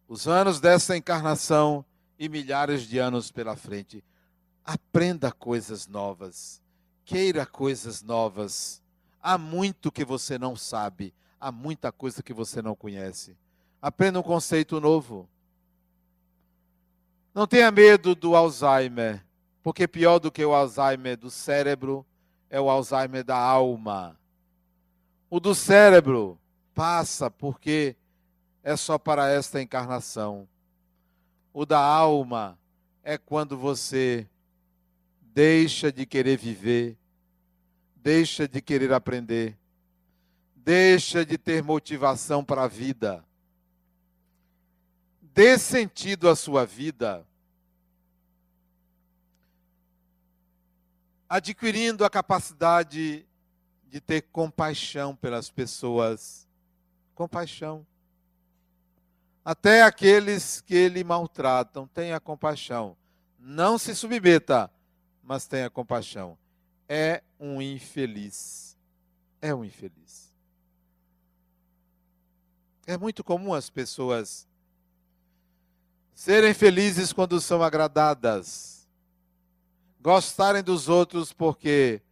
Os 0.07 0.29
anos 0.29 0.61
dessa 0.61 0.97
encarnação 0.97 1.85
e 2.19 2.29
milhares 2.29 2.83
de 2.83 2.99
anos 2.99 3.33
pela 3.33 3.57
frente. 3.57 4.05
Aprenda 4.65 5.33
coisas 5.33 5.89
novas, 5.89 6.63
queira 7.05 7.45
coisas 7.45 8.03
novas. 8.03 8.81
Há 9.21 9.37
muito 9.37 9.91
que 9.91 10.05
você 10.05 10.39
não 10.39 10.55
sabe, 10.55 11.13
há 11.41 11.51
muita 11.51 11.91
coisa 11.91 12.23
que 12.23 12.33
você 12.33 12.63
não 12.63 12.77
conhece. 12.77 13.37
Aprenda 13.81 14.21
um 14.21 14.23
conceito 14.23 14.81
novo. 14.81 15.29
Não 17.35 17.47
tenha 17.47 17.71
medo 17.71 18.15
do 18.15 18.37
Alzheimer, 18.37 19.25
porque 19.63 19.89
pior 19.89 20.19
do 20.19 20.31
que 20.31 20.45
o 20.45 20.53
Alzheimer 20.55 21.17
do 21.17 21.31
cérebro 21.31 22.05
é 22.51 22.61
o 22.61 22.69
Alzheimer 22.69 23.25
da 23.25 23.37
alma. 23.37 24.19
O 25.31 25.41
do 25.41 25.55
cérebro 25.55 26.39
passa 26.75 27.31
porque 27.31 27.97
é 28.63 28.77
só 28.77 28.99
para 28.99 29.31
esta 29.31 29.63
encarnação. 29.63 30.47
O 31.55 31.65
da 31.65 31.81
alma 31.81 32.59
é 33.03 33.17
quando 33.17 33.57
você 33.57 34.29
deixa 35.23 35.91
de 35.91 36.05
querer 36.05 36.37
viver, 36.37 36.99
deixa 37.97 38.47
de 38.47 38.61
querer 38.61 38.93
aprender, 38.93 39.57
deixa 40.55 41.25
de 41.25 41.39
ter 41.39 41.63
motivação 41.63 42.45
para 42.45 42.65
a 42.65 42.69
vida 42.69 43.25
dê 45.35 45.59
sentido 45.59 46.29
à 46.29 46.37
sua 46.37 46.67
vida, 46.67 47.27
adquirindo 51.29 52.05
a 52.05 52.11
capacidade 52.11 53.27
de 53.89 54.01
ter 54.01 54.23
compaixão 54.23 55.17
pelas 55.17 55.51
pessoas. 55.51 56.47
Compaixão. 57.15 57.87
Até 59.45 59.83
aqueles 59.83 60.61
que 60.61 60.75
ele 60.75 61.03
maltratam, 61.03 61.87
tenha 61.87 62.21
compaixão. 62.21 62.97
Não 63.39 63.79
se 63.79 63.95
submeta, 63.95 64.71
mas 65.23 65.47
tenha 65.47 65.69
compaixão. 65.71 66.39
É 66.89 67.23
um 67.41 67.61
infeliz. 67.61 68.77
É 69.41 69.55
um 69.55 69.65
infeliz. 69.65 70.33
É 72.87 72.97
muito 72.97 73.25
comum 73.25 73.55
as 73.55 73.71
pessoas 73.71 74.47
serem 76.15 76.55
felizes 76.55 77.13
quando 77.13 77.41
são 77.41 77.63
agradadas, 77.63 78.87
gostarem 80.01 80.63
dos 80.63 80.89
outros 80.89 81.33
porque 81.33 82.03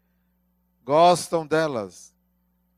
gostam 0.84 1.46
delas. 1.46 2.14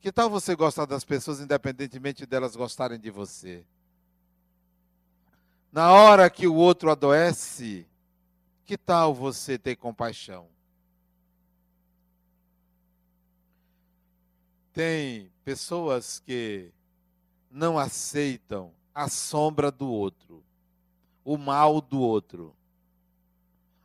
Que 0.00 0.10
tal 0.10 0.28
você 0.28 0.56
gostar 0.56 0.84
das 0.84 1.04
pessoas 1.04 1.40
independentemente 1.40 2.26
delas 2.26 2.56
gostarem 2.56 2.98
de 2.98 3.10
você? 3.10 3.64
Na 5.70 5.92
hora 5.92 6.28
que 6.28 6.46
o 6.46 6.54
outro 6.54 6.90
adoece, 6.90 7.86
que 8.64 8.76
tal 8.76 9.14
você 9.14 9.56
ter 9.56 9.76
compaixão? 9.76 10.48
Tem 14.72 15.30
pessoas 15.44 16.18
que 16.18 16.72
não 17.50 17.78
aceitam 17.78 18.72
a 18.94 19.08
sombra 19.08 19.70
do 19.70 19.88
outro 19.88 20.42
o 21.24 21.36
mal 21.36 21.80
do 21.80 22.00
outro, 22.00 22.54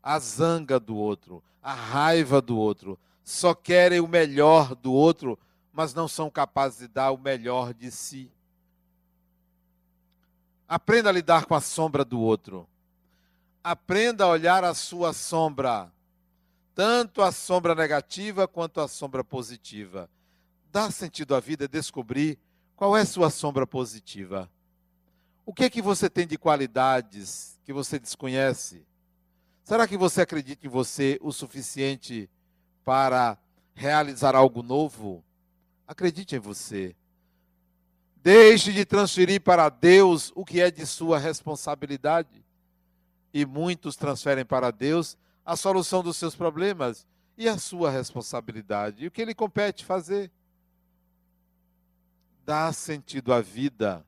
a 0.01 0.19
zanga 0.19 0.79
do 0.79 0.95
outro, 0.95 1.43
a 1.61 1.73
raiva 1.73 2.41
do 2.41 2.57
outro. 2.57 2.97
Só 3.23 3.53
querem 3.53 3.99
o 3.99 4.07
melhor 4.07 4.73
do 4.73 4.93
outro, 4.93 5.37
mas 5.73 5.93
não 5.93 6.07
são 6.07 6.29
capazes 6.29 6.79
de 6.79 6.87
dar 6.87 7.11
o 7.11 7.17
melhor 7.17 7.73
de 7.73 7.91
si. 7.91 8.31
Aprenda 10.67 11.09
a 11.09 11.11
lidar 11.11 11.45
com 11.45 11.53
a 11.53 11.61
sombra 11.61 12.03
do 12.05 12.19
outro. 12.19 12.67
Aprenda 13.63 14.23
a 14.23 14.29
olhar 14.29 14.63
a 14.63 14.73
sua 14.73 15.11
sombra, 15.11 15.91
tanto 16.73 17.21
a 17.21 17.31
sombra 17.31 17.75
negativa 17.75 18.47
quanto 18.47 18.79
a 18.79 18.87
sombra 18.87 19.23
positiva. 19.23 20.09
Dar 20.71 20.91
sentido 20.91 21.35
à 21.35 21.39
vida 21.39 21.65
é 21.65 21.67
descobrir 21.67 22.39
qual 22.75 22.95
é 22.95 23.03
sua 23.03 23.29
sombra 23.29 23.67
positiva. 23.67 24.49
O 25.47 25.53
que 25.53 25.63
é 25.63 25.69
que 25.69 25.81
você 25.81 26.09
tem 26.09 26.27
de 26.27 26.37
qualidades 26.37 27.57
que 27.63 27.71
você 27.71 27.97
desconhece? 27.97 28.85
Será 29.63 29.87
que 29.87 29.95
você 29.95 30.23
acredita 30.23 30.67
em 30.67 30.69
você 30.69 31.17
o 31.21 31.31
suficiente 31.31 32.29
para 32.83 33.37
realizar 33.73 34.35
algo 34.35 34.61
novo? 34.61 35.23
Acredite 35.87 36.35
em 36.35 36.39
você. 36.39 36.93
Deixe 38.17 38.73
de 38.73 38.83
transferir 38.83 39.39
para 39.39 39.69
Deus 39.69 40.33
o 40.35 40.43
que 40.43 40.59
é 40.59 40.69
de 40.69 40.85
sua 40.85 41.17
responsabilidade. 41.17 42.43
E 43.33 43.45
muitos 43.45 43.95
transferem 43.95 44.43
para 44.43 44.69
Deus 44.69 45.17
a 45.45 45.55
solução 45.55 46.03
dos 46.03 46.17
seus 46.17 46.35
problemas 46.35 47.07
e 47.37 47.47
a 47.47 47.57
sua 47.57 47.89
responsabilidade. 47.89 49.05
E 49.05 49.07
o 49.07 49.11
que 49.11 49.21
ele 49.21 49.33
compete 49.33 49.85
fazer? 49.85 50.29
Dar 52.45 52.73
sentido 52.73 53.31
à 53.31 53.39
vida. 53.39 54.05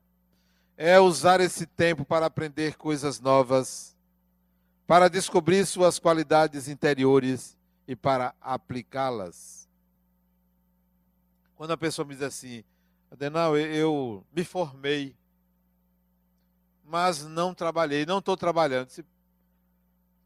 É 0.82 0.98
usar 0.98 1.42
esse 1.42 1.66
tempo 1.66 2.06
para 2.06 2.24
aprender 2.24 2.74
coisas 2.74 3.20
novas, 3.20 3.94
para 4.86 5.10
descobrir 5.10 5.66
suas 5.66 5.98
qualidades 5.98 6.68
interiores 6.68 7.54
e 7.86 7.94
para 7.94 8.34
aplicá-las. 8.40 9.68
Quando 11.54 11.72
a 11.72 11.76
pessoa 11.76 12.08
me 12.08 12.14
diz 12.14 12.22
assim, 12.22 12.64
Adenal, 13.10 13.58
eu 13.58 14.24
me 14.34 14.42
formei, 14.42 15.14
mas 16.82 17.26
não 17.26 17.52
trabalhei, 17.52 18.06
não 18.06 18.20
estou 18.20 18.34
trabalhando. 18.34 18.88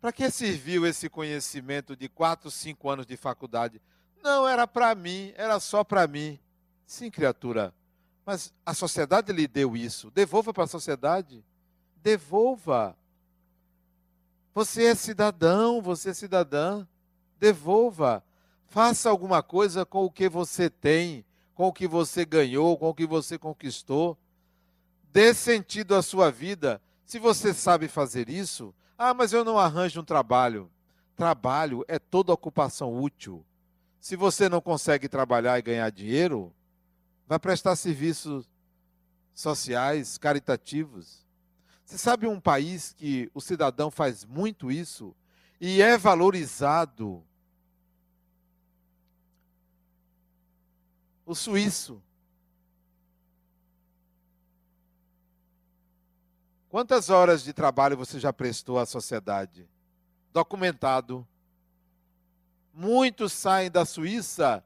Para 0.00 0.12
que 0.12 0.30
serviu 0.30 0.86
esse 0.86 1.08
conhecimento 1.08 1.96
de 1.96 2.08
quatro, 2.08 2.48
cinco 2.48 2.88
anos 2.88 3.06
de 3.06 3.16
faculdade? 3.16 3.82
Não, 4.22 4.46
era 4.46 4.68
para 4.68 4.94
mim, 4.94 5.32
era 5.36 5.58
só 5.58 5.82
para 5.82 6.06
mim. 6.06 6.38
Sim, 6.86 7.10
criatura, 7.10 7.74
mas 8.24 8.52
a 8.64 8.72
sociedade 8.72 9.32
lhe 9.32 9.46
deu 9.46 9.76
isso. 9.76 10.10
Devolva 10.10 10.52
para 10.52 10.64
a 10.64 10.68
sociedade. 10.68 11.44
Devolva. 12.02 12.96
Você 14.54 14.84
é 14.84 14.94
cidadão, 14.94 15.82
você 15.82 16.10
é 16.10 16.14
cidadã. 16.14 16.86
Devolva. 17.38 18.24
Faça 18.66 19.10
alguma 19.10 19.42
coisa 19.42 19.84
com 19.84 20.04
o 20.04 20.10
que 20.10 20.28
você 20.28 20.70
tem, 20.70 21.24
com 21.54 21.68
o 21.68 21.72
que 21.72 21.86
você 21.86 22.24
ganhou, 22.24 22.76
com 22.76 22.88
o 22.88 22.94
que 22.94 23.06
você 23.06 23.38
conquistou. 23.38 24.18
Dê 25.12 25.34
sentido 25.34 25.94
à 25.94 26.02
sua 26.02 26.30
vida. 26.30 26.80
Se 27.04 27.18
você 27.18 27.52
sabe 27.52 27.86
fazer 27.88 28.28
isso, 28.28 28.74
ah, 28.96 29.12
mas 29.12 29.32
eu 29.32 29.44
não 29.44 29.58
arranjo 29.58 30.00
um 30.00 30.04
trabalho. 30.04 30.70
Trabalho 31.14 31.84
é 31.86 31.98
toda 31.98 32.32
ocupação 32.32 33.00
útil. 33.00 33.44
Se 34.00 34.16
você 34.16 34.48
não 34.48 34.60
consegue 34.60 35.08
trabalhar 35.08 35.58
e 35.58 35.62
ganhar 35.62 35.90
dinheiro, 35.90 36.52
vai 37.26 37.38
prestar 37.38 37.76
serviços 37.76 38.48
sociais, 39.34 40.18
caritativos. 40.18 41.24
Você 41.84 41.98
sabe 41.98 42.26
um 42.26 42.40
país 42.40 42.92
que 42.92 43.30
o 43.34 43.40
cidadão 43.40 43.90
faz 43.90 44.24
muito 44.24 44.70
isso 44.70 45.14
e 45.60 45.82
é 45.82 45.98
valorizado 45.98 47.22
o 51.26 51.34
suíço. 51.34 52.02
Quantas 56.68 57.08
horas 57.08 57.44
de 57.44 57.52
trabalho 57.52 57.96
você 57.96 58.18
já 58.18 58.32
prestou 58.32 58.78
à 58.78 58.86
sociedade? 58.86 59.68
Documentado. 60.32 61.26
Muitos 62.72 63.32
saem 63.32 63.70
da 63.70 63.84
Suíça 63.84 64.64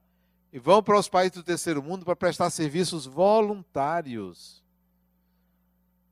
e 0.53 0.59
vão 0.59 0.83
para 0.83 0.99
os 0.99 1.09
países 1.09 1.37
do 1.37 1.43
terceiro 1.43 1.83
mundo 1.83 2.05
para 2.05 2.17
prestar 2.17 2.51
serviços 2.51 3.07
voluntários. 3.07 4.63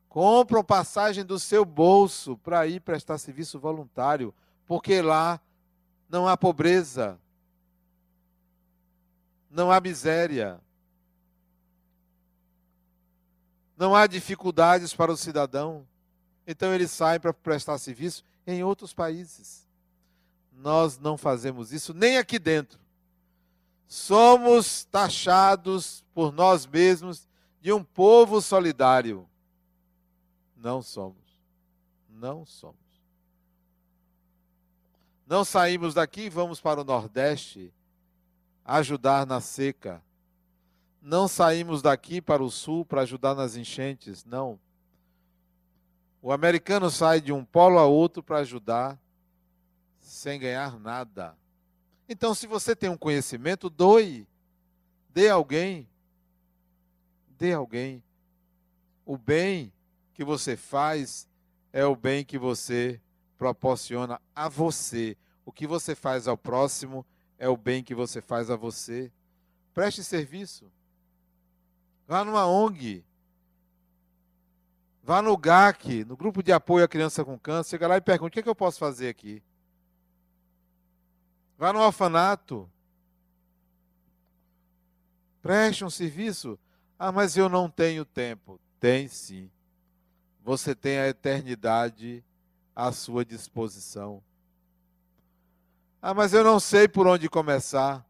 Compram 0.09 0.65
passagem 0.65 1.25
do 1.25 1.39
seu 1.39 1.65
bolso 1.65 2.37
para 2.39 2.67
ir 2.67 2.81
prestar 2.81 3.19
serviço 3.19 3.59
voluntário, 3.59 4.35
porque 4.67 5.01
lá 5.01 5.41
não 6.09 6.29
há 6.29 6.37
pobreza, 6.37 7.19
não 9.51 9.73
há 9.73 9.81
miséria. 9.81 10.61
Não 13.77 13.95
há 13.95 14.07
dificuldades 14.07 14.95
para 14.95 15.13
o 15.13 15.17
cidadão. 15.17 15.87
Então 16.47 16.73
ele 16.75 16.87
sai 16.87 17.19
para 17.19 17.33
prestar 17.33 17.77
serviço 17.79 18.23
em 18.47 18.63
outros 18.63 18.95
países. 18.95 19.67
Nós 20.53 20.99
não 20.99 21.19
fazemos 21.19 21.73
isso 21.73 21.93
nem 21.93 22.17
aqui 22.17 22.39
dentro. 22.39 22.79
Somos 23.87 24.85
taxados 24.85 26.05
por 26.13 26.33
nós 26.33 26.67
mesmos 26.67 27.29
de 27.61 27.73
um 27.73 27.83
povo 27.83 28.41
solidário. 28.41 29.29
Não 30.57 30.83
somos. 30.83 31.39
Não 32.09 32.45
somos. 32.45 32.77
Não 35.27 35.45
saímos 35.45 35.95
daqui 35.95 36.23
e 36.23 36.31
vamos 36.31 36.61
para 36.61 36.81
o 36.81 36.85
Nordeste 36.85 37.73
ajudar 38.65 39.27
na 39.27 39.41
seca. 39.41 40.03
Não 41.01 41.29
saímos 41.29 41.83
daqui 41.83 42.21
para 42.21 42.43
o 42.43 42.51
sul 42.51 42.85
para 42.85 43.03
ajudar 43.03 43.35
nas 43.35 43.57
enchentes, 43.57 44.25
não. 44.25 44.59
O 46.23 46.33
americano 46.33 46.91
sai 46.91 47.21
de 47.21 47.33
um 47.33 47.45
polo 47.45 47.79
a 47.79 47.87
outro 47.87 48.23
para 48.23 48.39
ajudar 48.39 48.99
sem 50.01 50.41
ganhar 50.41 50.79
nada. 50.79 51.37
Então, 52.09 52.35
se 52.35 52.47
você 52.47 52.75
tem 52.77 52.89
um 52.89 52.97
conhecimento, 52.97 53.69
doe. 53.69 54.27
Dê 55.11 55.29
alguém. 55.29 55.89
Dê 57.39 57.53
alguém. 57.53 58.03
O 59.05 59.17
bem 59.17 59.73
que 60.15 60.25
você 60.25 60.57
faz 60.57 61.29
é 61.73 61.85
o 61.85 61.97
bem 61.97 62.25
que 62.25 62.39
você 62.39 63.01
proporciona 63.37 64.21
a 64.35 64.49
você. 64.49 65.17
O 65.45 65.53
que 65.53 65.67
você 65.67 65.95
faz 65.95 66.27
ao 66.27 66.37
próximo 66.37 67.05
é 67.39 67.49
o 67.49 67.57
bem 67.57 67.83
que 67.83 67.95
você 67.95 68.21
faz 68.21 68.51
a 68.51 68.57
você. 68.57 69.13
Preste 69.75 70.03
serviço. 70.03 70.71
Vá 72.07 72.25
numa 72.25 72.47
ONG. 72.47 73.05
Vá 75.03 75.23
no 75.23 75.37
GAC, 75.37 76.05
no 76.05 76.17
grupo 76.17 76.43
de 76.43 76.51
apoio 76.51 76.85
à 76.85 76.89
criança 76.89 77.25
com 77.25 77.39
câncer. 77.39 77.71
Chega 77.71 77.87
lá 77.87 77.97
e 77.97 78.01
pergunte: 78.01 78.31
o 78.31 78.33
que, 78.33 78.41
é 78.41 78.43
que 78.43 78.49
eu 78.49 78.57
posso 78.57 78.79
fazer 78.79 79.09
aqui? 79.09 79.43
Vá 81.59 81.73
no 81.73 81.81
orfanato. 81.81 82.71
Preste 85.41 85.85
um 85.85 85.91
serviço. 85.91 86.59
Ah, 86.99 87.13
mas 87.13 87.37
eu 87.37 87.49
não 87.49 87.71
tenho 87.71 88.05
tempo. 88.05 88.61
Tem 88.79 89.09
sim. 89.09 89.51
Você 90.43 90.75
tem 90.75 90.99
a 90.99 91.09
eternidade 91.09 92.23
à 92.75 92.93
sua 92.93 93.25
disposição. 93.25 94.23
Ah, 96.01 96.15
mas 96.15 96.33
eu 96.33 96.45
não 96.45 96.61
sei 96.61 96.87
por 96.87 97.07
onde 97.07 97.29
começar. 97.29 98.07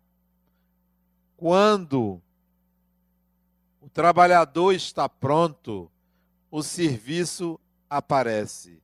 Quando 1.36 2.20
o 3.80 3.88
trabalhador 3.88 4.72
está 4.72 5.08
pronto, 5.08 5.90
o 6.50 6.62
serviço 6.62 7.60
aparece. 7.88 8.82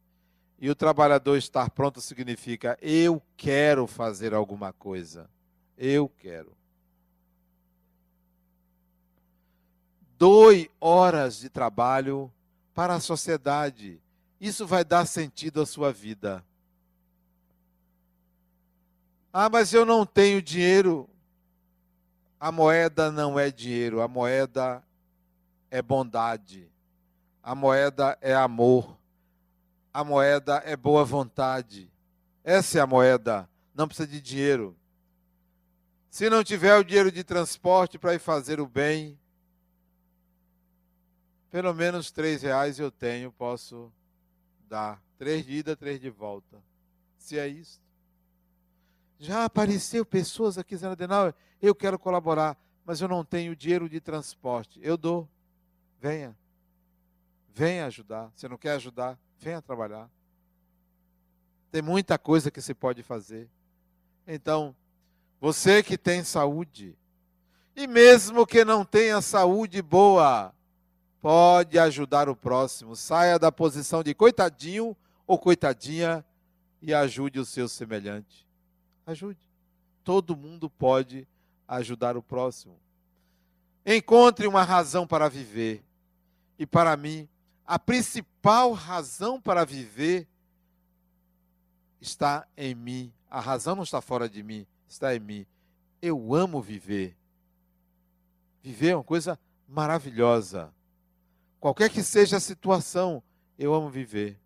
E 0.63 0.71
o 0.71 0.77
trabalhador 0.77 1.37
estar 1.37 1.69
pronto 1.71 2.01
significa 2.01 2.79
eu 2.81 3.21
quero 3.37 3.85
fazer 3.85 4.33
alguma 4.33 4.73
coisa. 4.73 5.29
Eu 5.77 6.09
quero. 6.09 6.57
Doe 10.17 10.71
horas 10.81 11.41
de 11.41 11.49
trabalho 11.49 12.33
para 12.73 12.95
a 12.95 13.01
sociedade. 13.01 14.01
Isso 14.41 14.65
vai 14.65 14.85
dar 14.85 15.05
sentido 15.05 15.61
à 15.61 15.67
sua 15.67 15.93
vida. 15.93 16.45
Ah, 19.33 19.51
mas 19.51 19.75
eu 19.75 19.85
não 19.85 20.07
tenho 20.07 20.41
dinheiro. 20.41 21.11
A 22.39 22.53
moeda 22.53 23.11
não 23.11 23.37
é 23.37 23.51
dinheiro, 23.51 24.01
a 24.01 24.07
moeda 24.07 24.81
é 25.73 25.83
bondade. 25.83 26.71
A 27.43 27.53
moeda 27.53 28.17
é 28.21 28.33
amor. 28.33 29.02
A 29.93 30.03
moeda 30.03 30.63
é 30.65 30.77
boa 30.77 31.05
vontade. 31.05 31.91
Essa 32.43 32.79
é 32.79 32.81
a 32.81 32.87
moeda. 32.87 33.49
Não 33.75 33.87
precisa 33.87 34.09
de 34.09 34.21
dinheiro. 34.21 34.77
Se 36.11 36.29
não 36.29 36.45
tiver 36.45 36.77
o 36.77 36.85
dinheiro 36.85 37.11
de 37.11 37.25
transporte 37.25 37.99
para 37.99 38.15
ir 38.15 38.19
fazer 38.19 38.61
o 38.61 38.67
bem, 38.67 39.19
pelo 41.51 41.75
menos 41.75 42.11
três 42.11 42.43
reais 42.43 42.79
eu 42.79 42.91
tenho, 42.91 43.31
posso 43.33 43.93
dar. 44.69 45.03
Três 45.19 45.45
de 45.45 45.53
ida, 45.53 45.77
três 45.77 46.01
de 46.01 46.11
volta. 46.11 46.63
Se 47.17 47.39
é 47.39 47.47
isso. 47.47 47.81
Já 49.19 49.45
apareceu 49.45 50.05
pessoas 50.05 50.59
aqui 50.59 50.75
dizendo, 50.75 50.93
Adenal, 50.93 51.33
eu 51.61 51.75
quero 51.75 51.99
colaborar, 51.99 52.59
mas 52.85 53.01
eu 53.01 53.07
não 53.07 53.25
tenho 53.25 53.55
dinheiro 53.55 53.89
de 53.89 54.01
transporte. 54.01 54.81
Eu 54.83 54.97
dou. 54.97 55.29
Venha. 56.01 56.37
Venha 57.55 57.87
ajudar. 57.87 58.33
Se 58.35 58.49
não 58.49 58.59
quer 58.59 58.73
ajudar, 58.73 59.19
venha 59.43 59.61
trabalhar. 59.61 60.09
Tem 61.71 61.83
muita 61.83 62.17
coisa 62.17 62.51
que 62.51 62.63
se 62.63 62.73
pode 62.73 63.03
fazer. 63.03 63.49
Então, 64.27 64.75
você 65.41 65.83
que 65.83 65.99
tem 65.99 66.23
saúde, 66.23 66.97
e 67.75 67.87
mesmo 67.87 68.47
que 68.47 68.65
não 68.65 68.85
tenha 68.85 69.21
saúde 69.21 69.83
boa, 69.83 70.55
pode 71.21 71.79
ajudar 71.79 72.29
o 72.29 72.37
próximo. 72.37 72.95
Saia 72.95 73.39
da 73.39 73.51
posição 73.51 74.03
de 74.03 74.15
coitadinho 74.15 74.97
ou 75.27 75.39
coitadinha 75.39 76.25
e 76.81 76.95
ajude 76.95 77.41
o 77.41 77.45
seu 77.45 77.69
semelhante. 77.69 78.47
Ajude. 79.07 79.41
Todo 80.05 80.37
mundo 80.37 80.71
pode 80.71 81.27
ajudar 81.67 82.17
o 82.17 82.23
próximo. 82.23 82.79
Encontre 83.85 84.47
uma 84.47 84.63
razão 84.63 85.07
para 85.07 85.29
viver. 85.29 85.83
e 86.59 86.67
para 86.67 86.97
mim, 86.97 87.29
a 87.67 87.79
principal 87.79 88.73
razão 88.73 89.41
para 89.41 89.65
viver 89.65 90.29
está 92.01 92.47
em 92.57 92.75
mim. 92.75 93.13
A 93.31 93.41
razão 93.41 93.75
não 93.75 93.83
está 93.83 94.01
fora 94.01 94.29
de 94.29 94.43
mim, 94.43 94.67
está 94.89 95.15
em 95.15 95.21
mim. 95.21 95.47
Eu 96.01 96.35
amo 96.35 96.61
viver. 96.61 97.17
Viver 98.63 98.91
é 98.91 98.97
uma 98.97 99.05
coisa 99.05 99.39
maravilhosa. 99.67 100.73
Qualquer 101.61 101.89
que 101.91 102.03
seja 102.03 102.37
a 102.37 102.41
situação, 102.41 103.23
eu 103.59 103.73
amo 103.73 103.89
viver. 103.89 104.39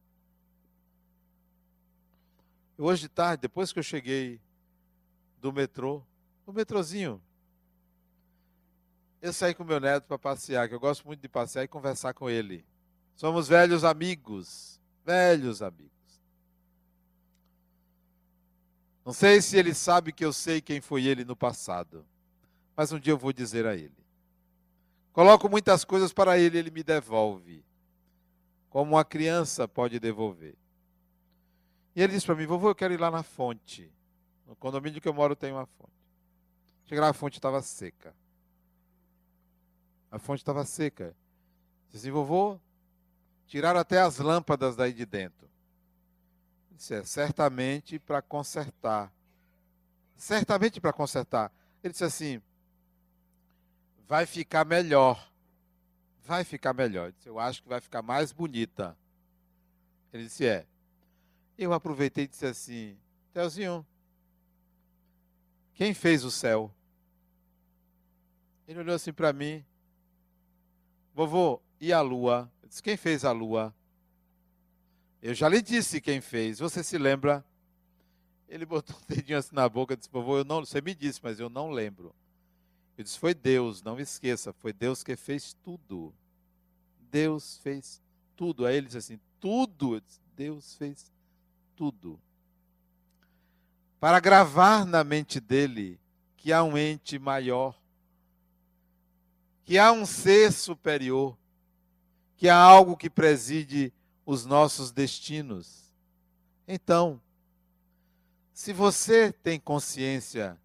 Hoje 2.78 3.02
de 3.02 3.08
tarde, 3.08 3.40
depois 3.40 3.72
que 3.72 3.78
eu 3.78 3.82
cheguei 3.82 4.38
do 5.40 5.50
metrô, 5.50 6.02
no 6.46 6.52
metrozinho, 6.52 7.20
eu 9.22 9.32
saí 9.32 9.54
com 9.54 9.64
meu 9.64 9.80
neto 9.80 10.04
para 10.04 10.18
passear, 10.18 10.68
que 10.68 10.74
eu 10.74 10.80
gosto 10.80 11.06
muito 11.06 11.20
de 11.20 11.28
passear 11.28 11.64
e 11.64 11.68
conversar 11.68 12.12
com 12.12 12.28
ele. 12.28 12.64
Somos 13.16 13.48
velhos 13.48 13.82
amigos, 13.82 14.80
velhos 15.04 15.62
amigos. 15.62 15.90
Não 19.04 19.12
sei 19.12 19.40
se 19.40 19.56
ele 19.56 19.72
sabe 19.72 20.12
que 20.12 20.24
eu 20.24 20.32
sei 20.32 20.60
quem 20.60 20.80
foi 20.80 21.04
ele 21.06 21.24
no 21.24 21.34
passado, 21.34 22.06
mas 22.76 22.92
um 22.92 23.00
dia 23.00 23.12
eu 23.12 23.18
vou 23.18 23.32
dizer 23.32 23.66
a 23.66 23.74
ele. 23.74 23.96
Coloco 25.12 25.48
muitas 25.48 25.84
coisas 25.84 26.12
para 26.12 26.38
ele, 26.38 26.58
ele 26.58 26.70
me 26.70 26.82
devolve, 26.82 27.64
como 28.68 28.92
uma 28.92 29.04
criança 29.04 29.66
pode 29.66 29.98
devolver. 29.98 30.54
E 31.94 32.02
ele 32.02 32.12
disse 32.12 32.26
para 32.26 32.34
mim: 32.34 32.44
Vovô, 32.46 32.68
eu 32.68 32.74
quero 32.74 32.92
ir 32.92 33.00
lá 33.00 33.10
na 33.10 33.22
fonte. 33.22 33.90
No 34.46 34.54
condomínio 34.54 35.00
que 35.00 35.08
eu 35.08 35.14
moro 35.14 35.34
tem 35.34 35.52
uma 35.52 35.64
fonte. 35.66 35.96
Cheguei 36.84 37.00
lá, 37.00 37.08
a 37.08 37.14
fonte 37.14 37.38
estava 37.38 37.62
seca. 37.62 38.14
A 40.10 40.18
fonte 40.18 40.40
estava 40.40 40.64
seca. 40.64 41.16
Disse 41.88 42.06
assim, 42.06 42.10
vovô, 42.10 42.60
tiraram 43.46 43.80
até 43.80 44.00
as 44.00 44.18
lâmpadas 44.18 44.76
daí 44.76 44.92
de 44.92 45.06
dentro. 45.06 45.48
Disse, 46.72 46.94
é, 46.94 47.04
certamente 47.04 47.98
para 47.98 48.20
consertar. 48.20 49.12
Certamente 50.16 50.80
para 50.80 50.92
consertar. 50.92 51.50
Ele 51.82 51.92
disse 51.92 52.04
assim, 52.04 52.42
vai 54.06 54.26
ficar 54.26 54.64
melhor. 54.64 55.30
Vai 56.24 56.44
ficar 56.44 56.74
melhor. 56.74 57.12
Disse, 57.12 57.28
eu 57.28 57.38
acho 57.38 57.62
que 57.62 57.68
vai 57.68 57.80
ficar 57.80 58.02
mais 58.02 58.32
bonita. 58.32 58.96
Ele 60.12 60.24
disse, 60.24 60.46
é. 60.46 60.66
Eu 61.56 61.72
aproveitei 61.72 62.24
e 62.24 62.28
disse 62.28 62.44
assim, 62.44 62.98
Telzinho, 63.32 63.86
quem 65.74 65.94
fez 65.94 66.24
o 66.24 66.30
céu? 66.30 66.70
Ele 68.66 68.80
olhou 68.80 68.94
assim 68.94 69.12
para 69.12 69.32
mim. 69.32 69.64
Vovô, 71.14 71.62
e 71.80 71.92
a 71.92 72.00
lua? 72.00 72.50
Eu 72.62 72.68
disse, 72.68 72.82
quem 72.82 72.96
fez 72.96 73.24
a 73.24 73.32
lua? 73.32 73.74
Eu 75.22 75.34
já 75.34 75.48
lhe 75.48 75.60
disse 75.60 76.00
quem 76.00 76.20
fez. 76.20 76.58
Você 76.58 76.84
se 76.84 76.96
lembra? 76.98 77.44
Ele 78.48 78.64
botou 78.64 78.94
o 79.02 79.12
dedinho 79.14 79.38
assim 79.38 79.54
na 79.54 79.68
boca 79.68 79.94
e 79.94 79.96
disse: 79.96 80.10
Vovô, 80.10 80.38
eu 80.38 80.44
não, 80.44 80.64
você 80.64 80.80
me 80.80 80.94
disse, 80.94 81.20
mas 81.22 81.40
eu 81.40 81.48
não 81.48 81.70
lembro. 81.70 82.14
Eu 82.96 83.04
disse: 83.04 83.18
Foi 83.18 83.34
Deus, 83.34 83.82
não 83.82 83.98
esqueça, 83.98 84.52
foi 84.52 84.72
Deus 84.72 85.02
que 85.02 85.16
fez 85.16 85.54
tudo. 85.64 86.14
Deus 87.10 87.58
fez 87.58 88.00
tudo. 88.36 88.66
Aí 88.66 88.76
ele 88.76 88.86
disse 88.86 88.98
assim: 88.98 89.20
Tudo? 89.40 90.00
Disse, 90.00 90.20
Deus 90.36 90.74
fez 90.76 91.10
tudo. 91.74 92.20
Para 93.98 94.20
gravar 94.20 94.84
na 94.84 95.02
mente 95.02 95.40
dele 95.40 95.98
que 96.36 96.52
há 96.52 96.62
um 96.62 96.78
ente 96.78 97.18
maior, 97.18 97.76
que 99.64 99.78
há 99.78 99.90
um 99.90 100.06
ser 100.06 100.52
superior, 100.52 101.36
que 102.36 102.48
há 102.48 102.56
algo 102.56 102.96
que 102.96 103.08
preside 103.08 103.92
os 104.24 104.44
nossos 104.44 104.90
destinos. 104.90 105.92
Então, 106.66 107.20
se 108.52 108.72
você 108.72 109.32
tem 109.32 109.60
consciência 109.60 110.58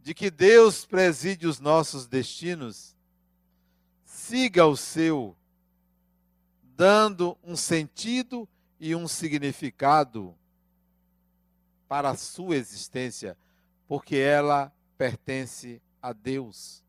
de 0.00 0.14
que 0.14 0.30
Deus 0.30 0.84
preside 0.84 1.46
os 1.46 1.60
nossos 1.60 2.06
destinos, 2.06 2.96
siga 4.04 4.66
o 4.66 4.76
seu, 4.76 5.36
dando 6.62 7.36
um 7.44 7.56
sentido 7.56 8.48
e 8.80 8.94
um 8.94 9.06
significado 9.06 10.34
para 11.86 12.10
a 12.10 12.16
sua 12.16 12.56
existência, 12.56 13.36
porque 13.86 14.16
ela 14.16 14.72
pertence 14.96 15.80
a 16.02 16.12
Deus. 16.12 16.82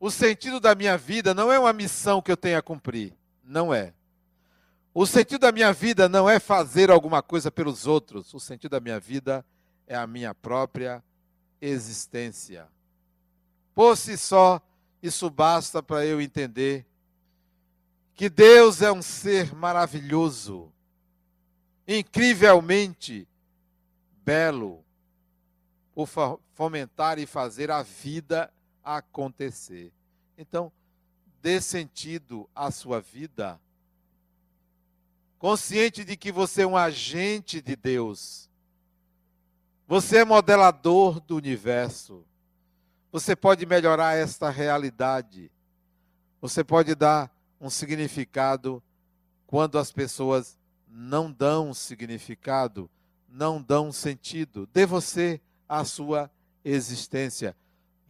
O 0.00 0.10
sentido 0.10 0.58
da 0.58 0.74
minha 0.74 0.96
vida 0.96 1.34
não 1.34 1.52
é 1.52 1.58
uma 1.58 1.74
missão 1.74 2.22
que 2.22 2.32
eu 2.32 2.36
tenho 2.36 2.56
a 2.56 2.62
cumprir, 2.62 3.12
não 3.44 3.72
é. 3.72 3.92
O 4.94 5.06
sentido 5.06 5.40
da 5.40 5.52
minha 5.52 5.74
vida 5.74 6.08
não 6.08 6.28
é 6.28 6.40
fazer 6.40 6.90
alguma 6.90 7.22
coisa 7.22 7.50
pelos 7.50 7.86
outros. 7.86 8.32
O 8.32 8.40
sentido 8.40 8.72
da 8.72 8.80
minha 8.80 8.98
vida 8.98 9.44
é 9.86 9.94
a 9.94 10.06
minha 10.06 10.34
própria 10.34 11.04
existência. 11.60 12.66
Por 13.74 13.94
si 13.94 14.16
só, 14.16 14.60
isso 15.02 15.28
basta 15.28 15.82
para 15.82 16.04
eu 16.06 16.18
entender 16.18 16.86
que 18.14 18.30
Deus 18.30 18.80
é 18.80 18.90
um 18.90 19.02
ser 19.02 19.54
maravilhoso, 19.54 20.72
incrivelmente 21.86 23.28
belo, 24.24 24.82
por 25.94 26.08
fomentar 26.54 27.18
e 27.18 27.26
fazer 27.26 27.70
a 27.70 27.82
vida 27.82 28.50
acontecer. 28.84 29.92
Então, 30.36 30.72
dê 31.42 31.60
sentido 31.60 32.48
à 32.54 32.70
sua 32.70 33.00
vida 33.00 33.60
consciente 35.40 36.04
de 36.04 36.18
que 36.18 36.30
você 36.30 36.62
é 36.62 36.66
um 36.66 36.76
agente 36.76 37.62
de 37.62 37.74
Deus. 37.74 38.46
Você 39.88 40.18
é 40.18 40.24
modelador 40.24 41.18
do 41.18 41.34
universo. 41.34 42.22
Você 43.10 43.34
pode 43.34 43.64
melhorar 43.64 44.14
esta 44.14 44.50
realidade. 44.50 45.50
Você 46.42 46.62
pode 46.62 46.94
dar 46.94 47.34
um 47.58 47.70
significado 47.70 48.82
quando 49.46 49.78
as 49.78 49.90
pessoas 49.90 50.58
não 50.86 51.32
dão 51.32 51.72
significado, 51.72 52.88
não 53.26 53.62
dão 53.62 53.90
sentido. 53.90 54.68
Dê 54.74 54.84
você 54.84 55.40
a 55.66 55.84
sua 55.84 56.30
existência. 56.62 57.56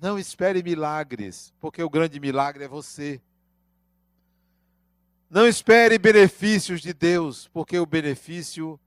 Não 0.00 0.18
espere 0.18 0.62
milagres, 0.62 1.52
porque 1.60 1.82
o 1.82 1.90
grande 1.90 2.18
milagre 2.18 2.64
é 2.64 2.68
você. 2.68 3.20
Não 5.28 5.46
espere 5.46 5.98
benefícios 5.98 6.80
de 6.80 6.94
Deus, 6.94 7.48
porque 7.48 7.78
o 7.78 7.84
benefício 7.84 8.80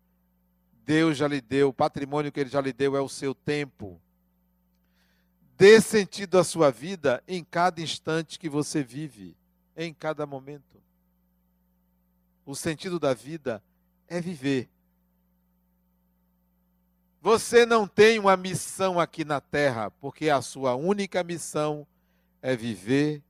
Deus 0.85 1.15
já 1.15 1.27
lhe 1.27 1.39
deu, 1.39 1.69
o 1.69 1.73
patrimônio 1.73 2.31
que 2.31 2.39
ele 2.39 2.49
já 2.49 2.59
lhe 2.59 2.73
deu 2.73 2.97
é 2.97 3.01
o 3.01 3.07
seu 3.07 3.33
tempo. 3.33 4.01
Dê 5.55 5.79
sentido 5.79 6.39
à 6.39 6.43
sua 6.43 6.71
vida 6.71 7.23
em 7.27 7.43
cada 7.43 7.79
instante 7.79 8.39
que 8.39 8.49
você 8.49 8.83
vive, 8.83 9.37
em 9.77 9.93
cada 9.93 10.25
momento. 10.25 10.81
O 12.43 12.55
sentido 12.55 12.99
da 12.99 13.13
vida 13.13 13.63
é 14.07 14.19
viver. 14.19 14.67
Você 17.23 17.65
não 17.65 17.87
tem 17.87 18.19
uma 18.19 18.37
missão 18.37 18.99
aqui 18.99 19.25
na 19.25 19.41
terra, 19.41 19.89
porque 19.89 20.29
a 20.29 20.43
sua 20.43 20.75
única 20.75 21.23
missão 21.23 21.87
é 22.39 22.55
viver 22.55 23.23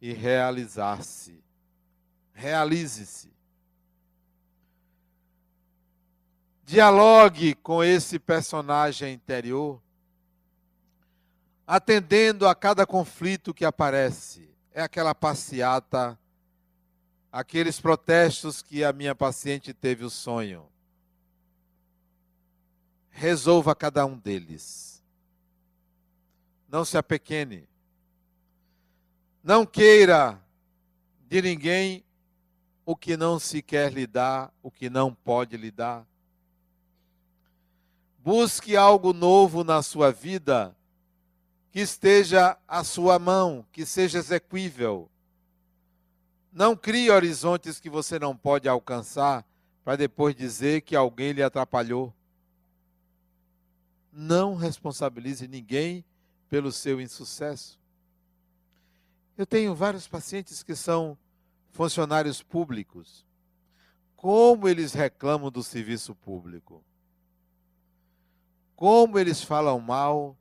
e 0.00 0.10
realizar-se 0.14 1.40
realize-se. 2.40 3.30
Dialogue 6.64 7.54
com 7.56 7.84
esse 7.84 8.18
personagem 8.18 9.12
interior, 9.12 9.80
atendendo 11.66 12.48
a 12.48 12.54
cada 12.54 12.86
conflito 12.86 13.52
que 13.52 13.64
aparece. 13.64 14.48
É 14.72 14.80
aquela 14.82 15.14
passeata, 15.14 16.18
aqueles 17.30 17.80
protestos 17.80 18.62
que 18.62 18.84
a 18.84 18.92
minha 18.92 19.14
paciente 19.14 19.74
teve 19.74 20.04
o 20.04 20.10
sonho. 20.10 20.66
Resolva 23.20 23.74
cada 23.74 24.06
um 24.06 24.16
deles. 24.16 25.02
Não 26.66 26.86
se 26.86 26.96
apequene. 26.96 27.68
Não 29.44 29.66
queira 29.66 30.40
de 31.28 31.42
ninguém 31.42 32.02
o 32.86 32.96
que 32.96 33.18
não 33.18 33.38
se 33.38 33.60
quer 33.60 33.92
lhe 33.92 34.06
dar, 34.06 34.50
o 34.62 34.70
que 34.70 34.88
não 34.88 35.12
pode 35.12 35.58
lhe 35.58 35.70
dar. 35.70 36.06
Busque 38.20 38.74
algo 38.74 39.12
novo 39.12 39.62
na 39.62 39.82
sua 39.82 40.10
vida 40.10 40.74
que 41.70 41.80
esteja 41.80 42.56
à 42.66 42.82
sua 42.82 43.18
mão, 43.18 43.66
que 43.70 43.84
seja 43.84 44.16
exequível. 44.16 45.10
Não 46.50 46.74
crie 46.74 47.10
horizontes 47.10 47.78
que 47.78 47.90
você 47.90 48.18
não 48.18 48.34
pode 48.34 48.66
alcançar 48.66 49.44
para 49.84 49.96
depois 49.96 50.34
dizer 50.34 50.80
que 50.80 50.96
alguém 50.96 51.32
lhe 51.32 51.42
atrapalhou. 51.42 52.14
Não 54.12 54.54
responsabilize 54.54 55.46
ninguém 55.46 56.04
pelo 56.48 56.72
seu 56.72 57.00
insucesso. 57.00 57.78
Eu 59.36 59.46
tenho 59.46 59.74
vários 59.74 60.06
pacientes 60.06 60.62
que 60.62 60.74
são 60.74 61.16
funcionários 61.70 62.42
públicos, 62.42 63.24
como 64.16 64.68
eles 64.68 64.92
reclamam 64.92 65.50
do 65.50 65.62
serviço 65.62 66.14
público, 66.14 66.84
como 68.76 69.18
eles 69.18 69.42
falam 69.42 69.80
mal 69.80 70.36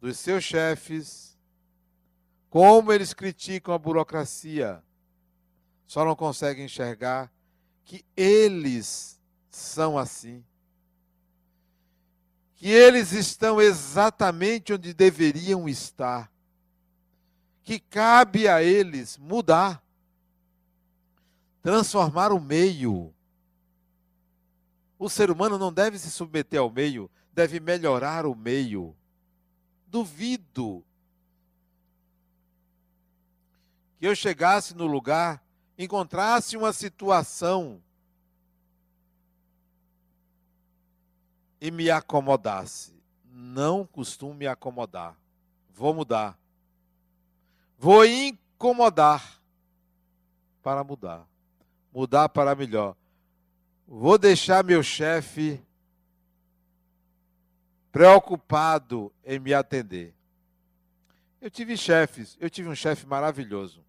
dos 0.00 0.18
seus 0.18 0.44
chefes, 0.44 1.36
como 2.48 2.92
eles 2.92 3.12
criticam 3.12 3.74
a 3.74 3.78
burocracia, 3.78 4.82
só 5.86 6.04
não 6.04 6.16
conseguem 6.16 6.64
enxergar 6.64 7.30
que 7.84 8.04
eles 8.16 9.20
são 9.50 9.98
assim. 9.98 10.44
Que 12.56 12.68
eles 12.68 13.12
estão 13.12 13.60
exatamente 13.60 14.72
onde 14.72 14.92
deveriam 14.92 15.68
estar. 15.68 16.30
Que 17.62 17.78
cabe 17.78 18.48
a 18.48 18.62
eles 18.62 19.18
mudar, 19.18 19.82
transformar 21.62 22.32
o 22.32 22.40
meio. 22.40 23.12
O 24.98 25.10
ser 25.10 25.30
humano 25.30 25.58
não 25.58 25.72
deve 25.72 25.98
se 25.98 26.10
submeter 26.10 26.60
ao 26.60 26.70
meio, 26.70 27.10
deve 27.32 27.60
melhorar 27.60 28.24
o 28.24 28.34
meio. 28.34 28.96
Duvido 29.86 30.84
que 33.98 34.06
eu 34.06 34.14
chegasse 34.14 34.74
no 34.74 34.86
lugar 34.86 35.42
encontrasse 35.78 36.56
uma 36.56 36.72
situação 36.72 37.82
e 41.66 41.70
me 41.72 41.90
acomodasse. 41.90 42.94
Não 43.24 43.84
costumo 43.84 44.32
me 44.32 44.46
acomodar. 44.46 45.16
Vou 45.68 45.92
mudar. 45.92 46.38
Vou 47.76 48.06
incomodar 48.06 49.42
para 50.62 50.84
mudar. 50.84 51.26
Mudar 51.92 52.28
para 52.28 52.54
melhor. 52.54 52.94
Vou 53.84 54.16
deixar 54.16 54.62
meu 54.62 54.80
chefe 54.80 55.60
preocupado 57.90 59.12
em 59.24 59.40
me 59.40 59.52
atender. 59.52 60.14
Eu 61.40 61.50
tive 61.50 61.76
chefes, 61.76 62.36
eu 62.40 62.48
tive 62.48 62.68
um 62.68 62.76
chefe 62.76 63.06
maravilhoso. 63.06 63.84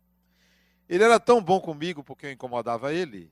Ele 0.89 1.03
era 1.03 1.19
tão 1.19 1.43
bom 1.43 1.61
comigo 1.61 2.03
porque 2.03 2.25
eu 2.25 2.32
incomodava 2.32 2.91
ele. 2.91 3.32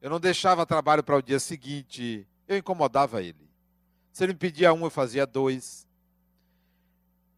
Eu 0.00 0.10
não 0.10 0.20
deixava 0.20 0.64
trabalho 0.64 1.02
para 1.02 1.16
o 1.16 1.22
dia 1.22 1.40
seguinte, 1.40 2.24
eu 2.48 2.56
incomodava 2.56 3.22
ele. 3.22 3.48
Se 4.10 4.24
ele 4.24 4.32
me 4.32 4.38
pedia 4.38 4.72
um, 4.72 4.84
eu 4.84 4.90
fazia 4.90 5.26
dois. 5.26 5.86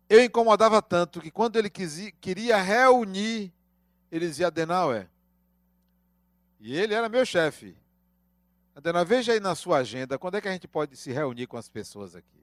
Eu 0.09 0.25
incomodava 0.25 0.81
tanto 0.81 1.21
que 1.21 1.31
quando 1.31 1.57
ele 1.57 1.69
quisia, 1.69 2.11
queria 2.13 2.57
reunir, 2.57 3.53
ele 4.11 4.27
dizia, 4.27 4.47
Adenauer, 4.47 5.09
e 6.59 6.75
ele 6.75 6.95
era 6.95 7.09
meu 7.09 7.27
chefe. 7.27 7.77
Adenauer, 8.75 9.07
veja 9.07 9.33
aí 9.33 9.41
na 9.41 9.55
sua 9.55 9.79
agenda, 9.79 10.19
quando 10.19 10.37
é 10.37 10.41
que 10.41 10.49
a 10.49 10.53
gente 10.53 10.69
pode 10.69 10.97
se 10.97 11.13
reunir 11.13 11.47
com 11.47 11.57
as 11.57 11.69
pessoas 11.69 12.15
aqui? 12.15 12.41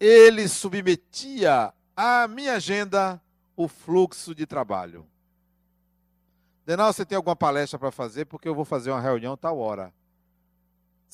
Ele 0.00 0.48
submetia 0.48 1.72
à 1.96 2.26
minha 2.26 2.54
agenda 2.54 3.22
o 3.56 3.68
fluxo 3.68 4.34
de 4.34 4.46
trabalho. 4.46 5.06
Denal, 6.66 6.92
você 6.92 7.04
tem 7.04 7.16
alguma 7.16 7.36
palestra 7.36 7.78
para 7.78 7.90
fazer? 7.90 8.24
Porque 8.24 8.48
eu 8.48 8.54
vou 8.54 8.64
fazer 8.64 8.90
uma 8.90 9.00
reunião 9.00 9.36
tal 9.36 9.58
hora. 9.58 9.92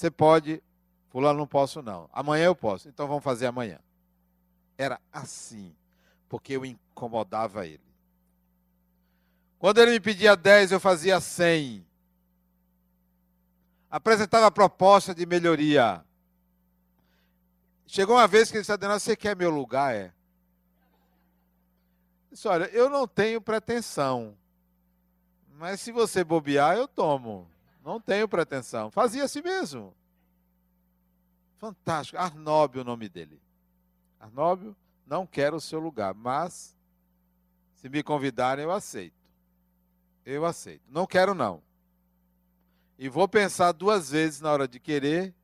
Você 0.01 0.11
pode, 0.11 0.63
fulano 1.11 1.41
não 1.41 1.47
posso 1.47 1.83
não. 1.83 2.09
Amanhã 2.11 2.47
eu 2.47 2.57
posso, 2.57 2.89
então 2.89 3.07
vamos 3.07 3.23
fazer 3.23 3.45
amanhã. 3.45 3.79
Era 4.79 4.99
assim, 5.13 5.77
porque 6.27 6.55
eu 6.55 6.65
incomodava 6.65 7.67
ele. 7.67 7.85
Quando 9.59 9.77
ele 9.77 9.91
me 9.91 10.01
pedia 10.01 10.35
10, 10.35 10.73
eu 10.73 10.81
fazia 10.81 11.21
100. 11.21 11.87
Apresentava 13.91 14.51
proposta 14.51 15.15
de 15.15 15.27
melhoria. 15.27 16.03
Chegou 17.87 18.17
uma 18.17 18.27
vez 18.27 18.51
que 18.51 18.57
ele 18.57 18.65
disse, 18.65 18.75
você 18.79 19.15
quer 19.15 19.37
meu 19.37 19.51
lugar? 19.51 19.95
É. 19.95 20.15
Disse, 22.33 22.49
olha, 22.49 22.71
eu 22.73 22.89
não 22.89 23.07
tenho 23.07 23.39
pretensão. 23.39 24.35
Mas 25.59 25.79
se 25.83 25.93
você 25.93 26.25
bobear, 26.25 26.75
eu 26.75 26.89
tomo. 26.89 27.47
Não 27.85 28.01
tenho 28.01 28.29
pretensão. 28.29 28.91
Fazia 28.91 29.25
assim 29.25 29.43
mesmo. 29.43 29.95
Fantástico. 31.59 32.19
Arnóbio 32.19 32.83
o 32.83 32.85
nome 32.85 33.09
dele. 33.09 33.41
Arnóbio, 34.19 34.77
não 35.07 35.27
quero 35.27 35.57
o 35.57 35.61
seu 35.61 35.81
lugar, 35.81 36.15
mas 36.15 36.77
se 37.75 37.89
me 37.89 38.03
convidarem, 38.03 38.65
eu 38.65 38.71
aceito. 38.71 39.15
Eu 40.25 40.45
aceito. 40.45 40.83
Não 40.89 41.07
quero, 41.07 41.35
não. 41.35 41.63
E 42.99 43.09
vou 43.09 43.27
pensar 43.27 43.73
duas 43.73 44.11
vezes 44.11 44.41
na 44.41 44.53
hora 44.53 44.69
de 44.69 44.79
querer, 44.79 45.35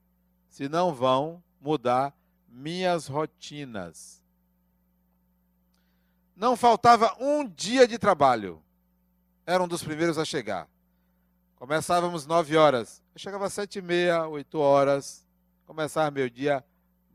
se 0.49 0.69
não 0.69 0.95
vão 0.95 1.43
mudar 1.61 2.15
minhas 2.47 3.07
rotinas 3.07 4.17
não 6.37 6.55
faltava 6.55 7.17
um 7.19 7.49
dia 7.49 7.89
de 7.89 7.99
trabalho. 7.99 8.63
Era 9.47 9.63
um 9.63 9.67
dos 9.67 9.83
primeiros 9.83 10.19
a 10.19 10.25
chegar. 10.25 10.69
Começávamos 11.57 12.27
nove 12.27 12.55
horas. 12.55 13.03
Eu 13.15 13.19
chegava 13.19 13.47
às 13.47 13.53
sete 13.55 13.79
e 13.79 13.83
meia, 13.83 14.29
oito 14.29 14.59
horas. 14.59 15.27
Começava 15.65 16.11
meu 16.11 16.29
dia 16.29 16.63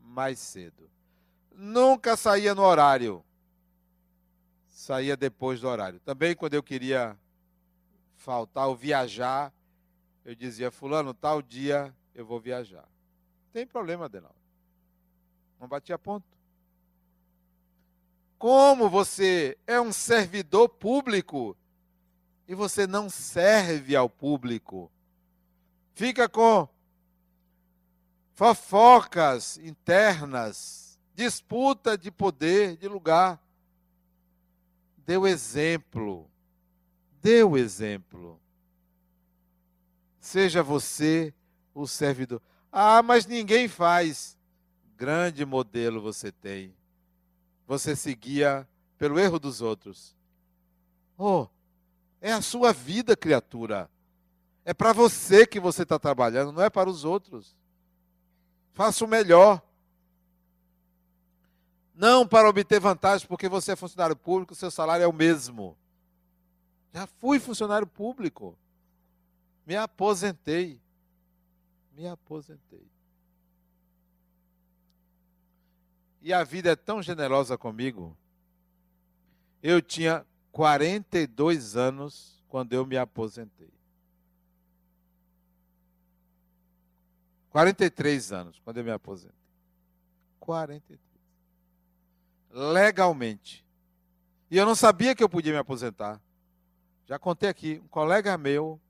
mais 0.00 0.40
cedo. 0.40 0.90
Nunca 1.54 2.16
saía 2.16 2.52
no 2.52 2.62
horário. 2.62 3.24
Saía 4.66 5.16
depois 5.16 5.60
do 5.60 5.68
horário. 5.68 6.00
Também 6.00 6.34
quando 6.34 6.54
eu 6.54 6.62
queria 6.62 7.16
faltar 8.16 8.66
ou 8.66 8.74
viajar, 8.74 9.52
eu 10.24 10.34
dizia, 10.34 10.72
fulano, 10.72 11.14
tal 11.14 11.40
dia 11.40 11.94
eu 12.12 12.26
vou 12.26 12.40
viajar. 12.40 12.88
Tem 13.52 13.64
problema, 13.64 14.06
Adenal. 14.06 14.34
Não 15.60 15.68
batia 15.68 15.96
ponto. 15.96 16.26
Como 18.38 18.90
você 18.90 19.56
é 19.68 19.80
um 19.80 19.92
servidor 19.92 20.68
público 20.68 21.56
e 22.46 22.54
você 22.54 22.86
não 22.86 23.08
serve 23.08 23.94
ao 23.96 24.08
público, 24.08 24.90
fica 25.94 26.28
com 26.28 26.68
fofocas 28.34 29.58
internas, 29.58 30.98
disputa 31.14 31.96
de 31.96 32.10
poder, 32.10 32.76
de 32.76 32.88
lugar. 32.88 33.40
Deu 34.98 35.26
exemplo. 35.26 36.30
Deu 37.20 37.56
exemplo. 37.56 38.40
Seja 40.20 40.62
você 40.62 41.34
o 41.74 41.86
servidor. 41.86 42.40
Ah, 42.70 43.02
mas 43.02 43.26
ninguém 43.26 43.68
faz. 43.68 44.38
Grande 44.96 45.44
modelo 45.44 46.00
você 46.00 46.30
tem 46.30 46.74
você 47.72 47.96
seguia 47.96 48.68
pelo 48.98 49.18
erro 49.18 49.38
dos 49.38 49.62
outros. 49.62 50.14
Oh, 51.16 51.46
é 52.22 52.32
a 52.32 52.40
sua 52.40 52.72
vida, 52.72 53.16
criatura. 53.16 53.90
É 54.64 54.72
para 54.72 54.92
você 54.92 55.44
que 55.44 55.58
você 55.58 55.82
está 55.82 55.98
trabalhando, 55.98 56.52
não 56.52 56.62
é 56.62 56.70
para 56.70 56.88
os 56.88 57.04
outros. 57.04 57.56
Faça 58.72 59.04
o 59.04 59.08
melhor. 59.08 59.60
Não 61.92 62.26
para 62.26 62.48
obter 62.48 62.78
vantagem, 62.78 63.26
porque 63.26 63.48
você 63.48 63.72
é 63.72 63.76
funcionário 63.76 64.14
público, 64.14 64.54
seu 64.54 64.70
salário 64.70 65.02
é 65.02 65.06
o 65.06 65.12
mesmo. 65.12 65.76
Já 66.94 67.08
fui 67.08 67.40
funcionário 67.40 67.88
público. 67.88 68.56
Me 69.66 69.74
aposentei. 69.74 70.80
Me 71.92 72.06
aposentei. 72.06 72.86
E 76.20 76.32
a 76.32 76.44
vida 76.44 76.70
é 76.70 76.76
tão 76.76 77.02
generosa 77.02 77.58
comigo. 77.58 78.16
Eu 79.60 79.82
tinha 79.82 80.24
42 80.52 81.76
anos 81.76 82.44
quando 82.46 82.72
eu 82.74 82.86
me 82.86 82.96
aposentei. 82.96 83.72
43 87.50 88.32
anos 88.32 88.60
quando 88.60 88.78
eu 88.78 88.84
me 88.84 88.90
aposentei. 88.90 89.36
43. 90.38 91.00
Legalmente. 92.50 93.66
E 94.50 94.56
eu 94.56 94.66
não 94.66 94.74
sabia 94.74 95.14
que 95.14 95.24
eu 95.24 95.28
podia 95.28 95.52
me 95.52 95.58
aposentar. 95.58 96.20
Já 97.06 97.18
contei 97.18 97.48
aqui, 97.48 97.80
um 97.82 97.88
colega 97.88 98.36
meu 98.36 98.80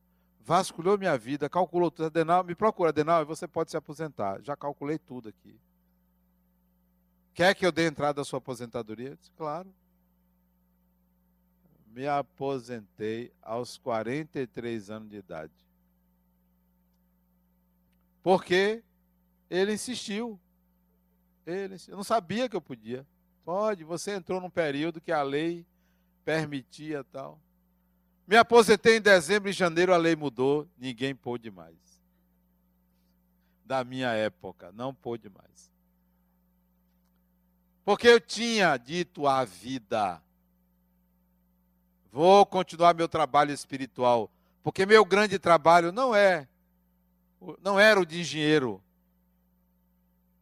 vasculhou 0.44 0.98
minha 0.98 1.16
vida, 1.16 1.48
calculou 1.48 1.90
tudo. 1.90 2.06
Adenal, 2.06 2.42
me 2.44 2.54
procura, 2.54 2.90
Adenal, 2.90 3.22
e 3.22 3.24
você 3.24 3.46
pode 3.46 3.70
se 3.70 3.76
aposentar. 3.76 4.42
Já 4.42 4.56
calculei 4.56 4.98
tudo 4.98 5.28
aqui. 5.28 5.58
Quer 7.34 7.54
que 7.54 7.64
eu 7.64 7.72
dê 7.72 7.86
entrada 7.86 8.20
à 8.20 8.24
sua 8.24 8.38
aposentadoria? 8.38 9.16
disse, 9.16 9.32
claro. 9.32 9.72
Me 11.92 12.08
aposentei 12.08 13.30
aos 13.42 13.76
43 13.76 14.90
anos 14.90 15.10
de 15.10 15.16
idade. 15.16 15.52
Porque 18.22 18.82
ele 19.50 19.74
insistiu. 19.74 20.40
Ele, 21.44 21.76
eu 21.88 21.96
não 21.96 22.04
sabia 22.04 22.48
que 22.48 22.56
eu 22.56 22.62
podia. 22.62 23.06
Pode, 23.44 23.84
você 23.84 24.12
entrou 24.12 24.40
num 24.40 24.48
período 24.48 25.00
que 25.00 25.12
a 25.12 25.22
lei 25.22 25.66
permitia 26.24 27.04
tal. 27.04 27.38
Me 28.26 28.36
aposentei 28.36 28.96
em 28.96 29.00
dezembro 29.00 29.50
e 29.50 29.52
janeiro 29.52 29.92
a 29.92 29.96
lei 29.98 30.16
mudou, 30.16 30.66
ninguém 30.78 31.14
pôde 31.14 31.50
mais. 31.50 31.76
Da 33.66 33.84
minha 33.84 34.12
época, 34.12 34.72
não 34.72 34.94
pôde 34.94 35.28
mais. 35.28 35.70
Porque 37.84 38.08
eu 38.08 38.20
tinha 38.20 38.76
dito 38.76 39.26
à 39.26 39.44
vida: 39.44 40.22
vou 42.12 42.44
continuar 42.44 42.94
meu 42.94 43.08
trabalho 43.08 43.50
espiritual, 43.50 44.30
porque 44.62 44.84
meu 44.84 45.04
grande 45.04 45.38
trabalho 45.38 45.90
não 45.90 46.14
é 46.14 46.46
não 47.60 47.80
era 47.80 47.98
o 47.98 48.06
de 48.06 48.20
engenheiro, 48.20 48.80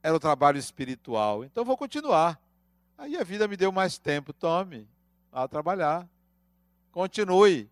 era 0.02 0.14
o 0.14 0.20
trabalho 0.20 0.58
espiritual. 0.58 1.44
Então 1.44 1.64
vou 1.64 1.76
continuar. 1.76 2.38
Aí 2.98 3.16
a 3.16 3.24
vida 3.24 3.48
me 3.48 3.56
deu 3.56 3.72
mais 3.72 3.96
tempo, 3.96 4.34
tome, 4.34 4.86
vá 5.32 5.48
trabalhar. 5.48 6.06
Continue. 6.92 7.70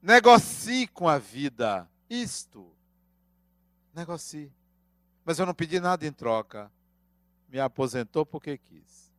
Negocie 0.00 0.86
com 0.86 1.08
a 1.08 1.18
vida. 1.18 1.86
Isto. 2.08 2.72
Negocie. 3.92 4.50
Mas 5.24 5.38
eu 5.38 5.44
não 5.44 5.54
pedi 5.54 5.78
nada 5.78 6.06
em 6.06 6.12
troca. 6.12 6.72
Me 7.48 7.60
aposentou 7.60 8.24
porque 8.24 8.56
quis. 8.56 9.12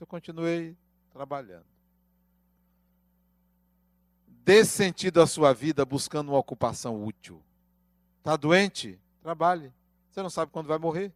Eu 0.00 0.06
continuei 0.06 0.76
trabalhando. 1.16 1.64
Dê 4.44 4.64
sentido 4.64 5.22
à 5.22 5.26
sua 5.26 5.54
vida 5.54 5.84
buscando 5.84 6.28
uma 6.28 6.38
ocupação 6.38 7.02
útil. 7.02 7.42
Está 8.18 8.36
doente? 8.36 9.00
Trabalhe. 9.22 9.72
Você 10.10 10.22
não 10.22 10.30
sabe 10.30 10.52
quando 10.52 10.66
vai 10.66 10.78
morrer. 10.78 11.10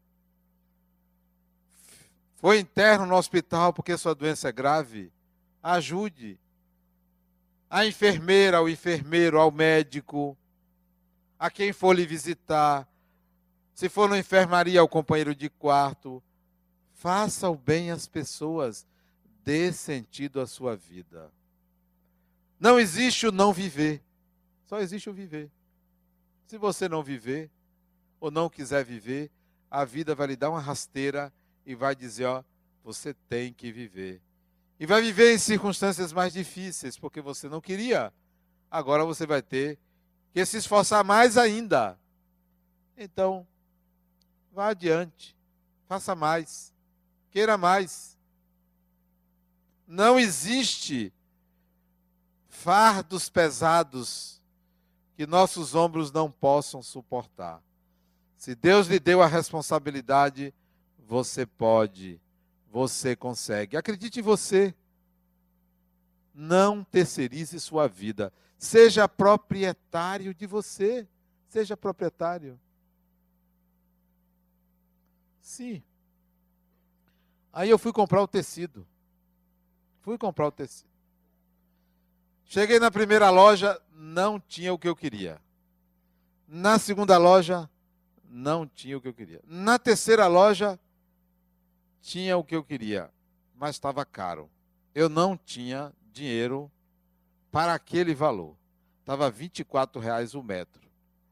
Foi 2.37 2.59
interno 2.59 3.05
no 3.05 3.15
hospital 3.15 3.73
porque 3.73 3.97
sua 3.99 4.15
doença 4.15 4.49
é 4.49 4.53
grave? 4.53 5.13
Ajude. 5.63 6.41
A 7.69 7.85
enfermeira, 7.85 8.57
ao 8.57 8.69
enfermeiro, 8.69 9.39
ao 9.39 9.51
médico, 9.51 10.37
a 11.39 11.51
quem 11.51 11.73
for 11.73 11.95
lhe 11.95 12.07
visitar. 12.07 12.89
Se 13.75 13.89
for 13.89 14.09
na 14.09 14.19
enfermaria, 14.19 14.81
ao 14.81 14.89
companheiro 14.89 15.35
de 15.35 15.51
quarto. 15.51 16.23
Faça 16.95 17.49
o 17.49 17.55
bem 17.55 17.91
às 17.91 18.09
pessoas. 18.09 18.87
Dê 19.51 19.73
sentido 19.73 20.41
à 20.41 20.47
sua 20.47 20.77
vida. 20.77 21.29
Não 22.57 22.79
existe 22.79 23.27
o 23.27 23.33
não 23.33 23.53
viver. 23.53 24.01
Só 24.65 24.79
existe 24.79 25.11
o 25.11 25.13
viver. 25.13 25.51
Se 26.47 26.57
você 26.57 26.89
não 26.89 27.03
viver, 27.03 27.51
ou 28.21 28.31
não 28.31 28.49
quiser 28.49 28.85
viver, 28.85 29.29
a 29.69 29.85
vida 29.85 30.15
vai 30.15 30.29
lhe 30.29 30.37
dar 30.37 30.51
uma 30.51 30.61
rasteira 30.61 31.33
e 31.67 31.75
vai 31.75 31.97
dizer: 31.97 32.27
ó, 32.27 32.45
você 32.85 33.13
tem 33.29 33.53
que 33.53 33.73
viver. 33.73 34.23
E 34.79 34.87
vai 34.87 35.03
viver 35.03 35.35
em 35.35 35.39
circunstâncias 35.39 36.13
mais 36.13 36.33
difíceis, 36.33 36.97
porque 36.97 37.21
você 37.21 37.49
não 37.49 37.61
queria. 37.61 38.13
Agora 38.71 39.05
você 39.05 39.27
vai 39.27 39.43
ter 39.43 39.81
que 40.33 40.47
se 40.47 40.59
esforçar 40.59 41.03
mais 41.03 41.37
ainda. 41.37 41.99
Então, 42.97 43.45
vá 44.53 44.69
adiante, 44.69 45.37
faça 45.89 46.15
mais, 46.15 46.73
queira 47.33 47.59
mais. 47.59 48.20
Não 49.93 50.21
existe 50.21 51.13
fardos 52.49 53.29
pesados 53.29 54.41
que 55.17 55.27
nossos 55.27 55.75
ombros 55.75 56.13
não 56.13 56.31
possam 56.31 56.81
suportar. 56.81 57.61
Se 58.37 58.55
Deus 58.55 58.87
lhe 58.87 59.01
deu 59.01 59.21
a 59.21 59.27
responsabilidade, 59.27 60.55
você 60.97 61.45
pode, 61.45 62.21
você 62.71 63.17
consegue. 63.17 63.77
Acredite 63.77 64.21
em 64.21 64.23
você. 64.23 64.73
Não 66.33 66.85
terceirize 66.85 67.59
sua 67.59 67.89
vida. 67.89 68.33
Seja 68.57 69.09
proprietário 69.09 70.33
de 70.33 70.47
você. 70.47 71.05
Seja 71.49 71.77
proprietário. 71.77 72.61
Sim. 75.41 75.83
Aí 77.53 77.69
eu 77.69 77.77
fui 77.77 77.93
comprar 77.93 78.23
o 78.23 78.29
tecido. 78.29 78.87
Fui 80.01 80.17
comprar 80.19 80.49
o 80.49 80.53
tecido. 80.53 80.91
Cheguei 82.45 82.79
na 82.81 82.91
primeira 82.91 83.31
loja, 83.31 83.81
não 83.93 84.41
tinha 84.41 84.73
o 84.73 84.79
que 84.79 84.89
eu 84.89 84.97
queria. 84.97 85.41
Na 86.49 86.79
segunda 86.79 87.17
loja, 87.17 87.71
não 88.25 88.67
tinha 88.67 88.99
o 88.99 89.01
que 89.01 89.09
eu 89.09 89.15
queria. 89.15 89.41
Na 89.47 89.79
terceira 89.79 90.27
loja, 90.27 90.79
tinha 92.01 92.37
o 92.37 92.43
que 92.43 92.57
eu 92.57 92.65
queria, 92.65 93.11
mas 93.55 93.77
estava 93.77 94.05
caro. 94.05 94.51
Eu 94.95 95.09
não 95.09 95.37
tinha 95.37 95.93
dinheiro 96.13 96.71
para 97.51 97.75
aquele 97.75 98.15
valor. 98.15 98.57
Estava 99.01 99.31
24 99.31 100.01
reais 100.01 100.35
o 100.35 100.43
metro. 100.43 100.89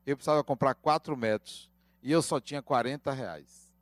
Eu 0.06 0.16
precisava 0.16 0.42
comprar 0.42 0.74
4 0.74 1.16
metros 1.16 1.70
e 2.02 2.10
eu 2.10 2.22
só 2.22 2.40
tinha 2.40 2.62
40 2.62 3.12
reais. 3.12 3.72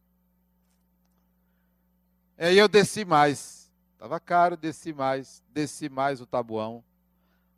Aí 2.38 2.58
eu 2.58 2.68
desci 2.68 3.04
mais. 3.04 3.65
Estava 4.06 4.20
caro, 4.20 4.56
desci 4.56 4.92
mais, 4.92 5.42
desci 5.48 5.88
mais 5.88 6.20
o 6.20 6.26
tabuão. 6.26 6.84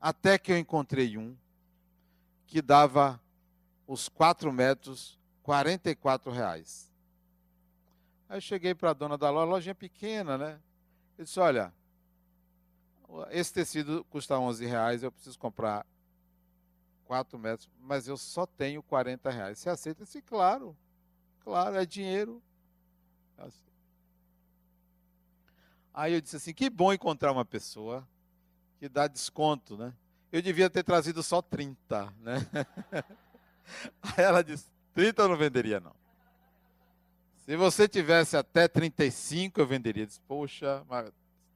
Até 0.01 0.39
que 0.39 0.51
eu 0.51 0.57
encontrei 0.57 1.19
um 1.19 1.37
que 2.47 2.63
dava 2.63 3.21
os 3.87 4.09
4 4.09 4.51
metros, 4.51 5.19
44 5.43 6.33
reais. 6.33 6.91
Aí 8.31 8.39
eu 8.39 8.41
cheguei 8.41 8.75
para 8.75 8.89
a 8.89 8.95
dona 8.95 9.19
da 9.19 9.29
loja, 9.29 9.51
lojinha 9.51 9.75
pequena, 9.75 10.39
né? 10.39 10.59
Eu 11.19 11.27
disse, 11.27 11.39
olha, 11.39 11.71
esse 13.31 13.53
tecido 13.53 14.03
custa 14.05 14.39
11 14.39 14.65
reais, 14.65 15.03
eu 15.03 15.13
preciso 15.13 15.39
comprar 15.39 15.85
4 17.05 17.39
metros, 17.39 17.69
mas 17.79 18.09
eu 18.09 18.17
só 18.17 18.47
tenho 18.47 18.83
40 18.83 19.31
reais. 19.31 19.59
Você 19.59 19.69
aceita? 19.69 20.01
Eu 20.01 20.07
disse, 20.07 20.23
claro, 20.23 20.75
claro, 21.41 21.77
é 21.77 21.85
dinheiro. 21.85 22.43
Aí 25.99 26.13
eu 26.13 26.21
disse 26.21 26.37
assim, 26.37 26.55
que 26.55 26.71
bom 26.71 26.93
encontrar 26.93 27.33
uma 27.33 27.45
pessoa 27.45 28.07
que 28.79 28.89
dá 28.89 29.09
desconto, 29.09 29.77
né? 29.77 29.93
Eu 30.31 30.41
devia 30.41 30.71
ter 30.71 30.85
trazido 30.85 31.25
só 31.25 31.43
30, 31.43 32.15
né? 32.21 32.47
Aí 34.01 34.25
ela 34.25 34.45
disse, 34.45 34.67
30 34.95 35.23
eu 35.23 35.29
não 35.29 35.37
venderia 35.37 35.81
não. 35.81 35.93
Se 37.39 37.57
você 37.57 37.89
tivesse 37.89 38.37
até 38.37 38.69
35, 38.69 39.61
eu 39.61 39.67
venderia. 39.67 40.07
Diz, 40.07 40.21
Poxa, 40.21 40.87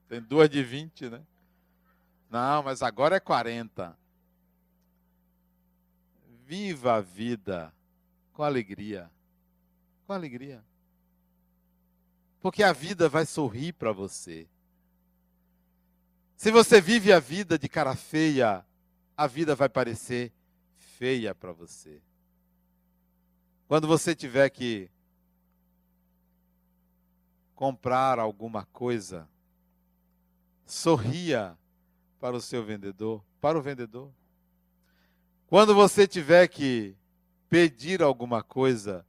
tem 0.09 0.20
duas 0.20 0.51
de 0.51 0.61
20, 0.61 1.09
né? 1.09 1.22
Não, 2.28 2.64
mas 2.64 2.82
agora 2.82 3.14
é 3.14 3.20
40. 3.20 3.97
Viva 6.45 6.95
a 6.95 7.01
vida 7.01 7.72
com 8.32 8.43
alegria. 8.43 9.09
Com 10.05 10.12
alegria. 10.12 10.64
Porque 12.43 12.64
a 12.64 12.72
vida 12.72 13.09
vai 13.09 13.24
sorrir 13.24 13.72
para 13.72 13.93
você. 13.93 14.49
Se 16.36 16.51
você 16.51 16.80
vive 16.80 17.12
a 17.12 17.20
vida 17.20 17.57
de 17.57 17.68
cara 17.68 17.95
feia, 17.95 18.66
a 19.16 19.26
vida 19.28 19.55
vai 19.55 19.68
parecer 19.68 20.32
feia 20.76 21.34
para 21.36 21.53
você. 21.53 22.03
Quando 23.68 23.86
você 23.86 24.12
tiver 24.12 24.51
que 24.51 24.90
comprar 27.55 28.18
alguma 28.18 28.66
coisa, 28.66 29.28
sorria 30.66 31.57
para 32.18 32.36
o 32.36 32.40
seu 32.40 32.64
vendedor, 32.64 33.24
para 33.40 33.57
o 33.57 33.62
vendedor. 33.62 34.12
Quando 35.47 35.76
você 35.76 36.09
tiver 36.09 36.49
que 36.49 36.97
pedir 37.49 38.03
alguma 38.03 38.43
coisa, 38.43 39.07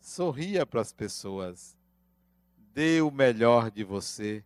sorria 0.00 0.66
para 0.66 0.80
as 0.80 0.92
pessoas. 0.92 1.76
Dê 2.74 3.02
o 3.02 3.10
melhor 3.10 3.70
de 3.70 3.84
você, 3.84 4.42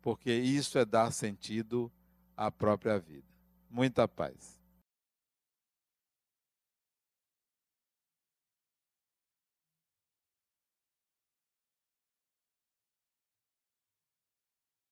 porque 0.00 0.32
isso 0.32 0.78
é 0.78 0.84
dar 0.84 1.10
sentido 1.10 1.90
à 2.36 2.50
própria 2.50 2.98
vida. 2.98 3.26
Muita 3.70 4.06
paz. 4.06 4.61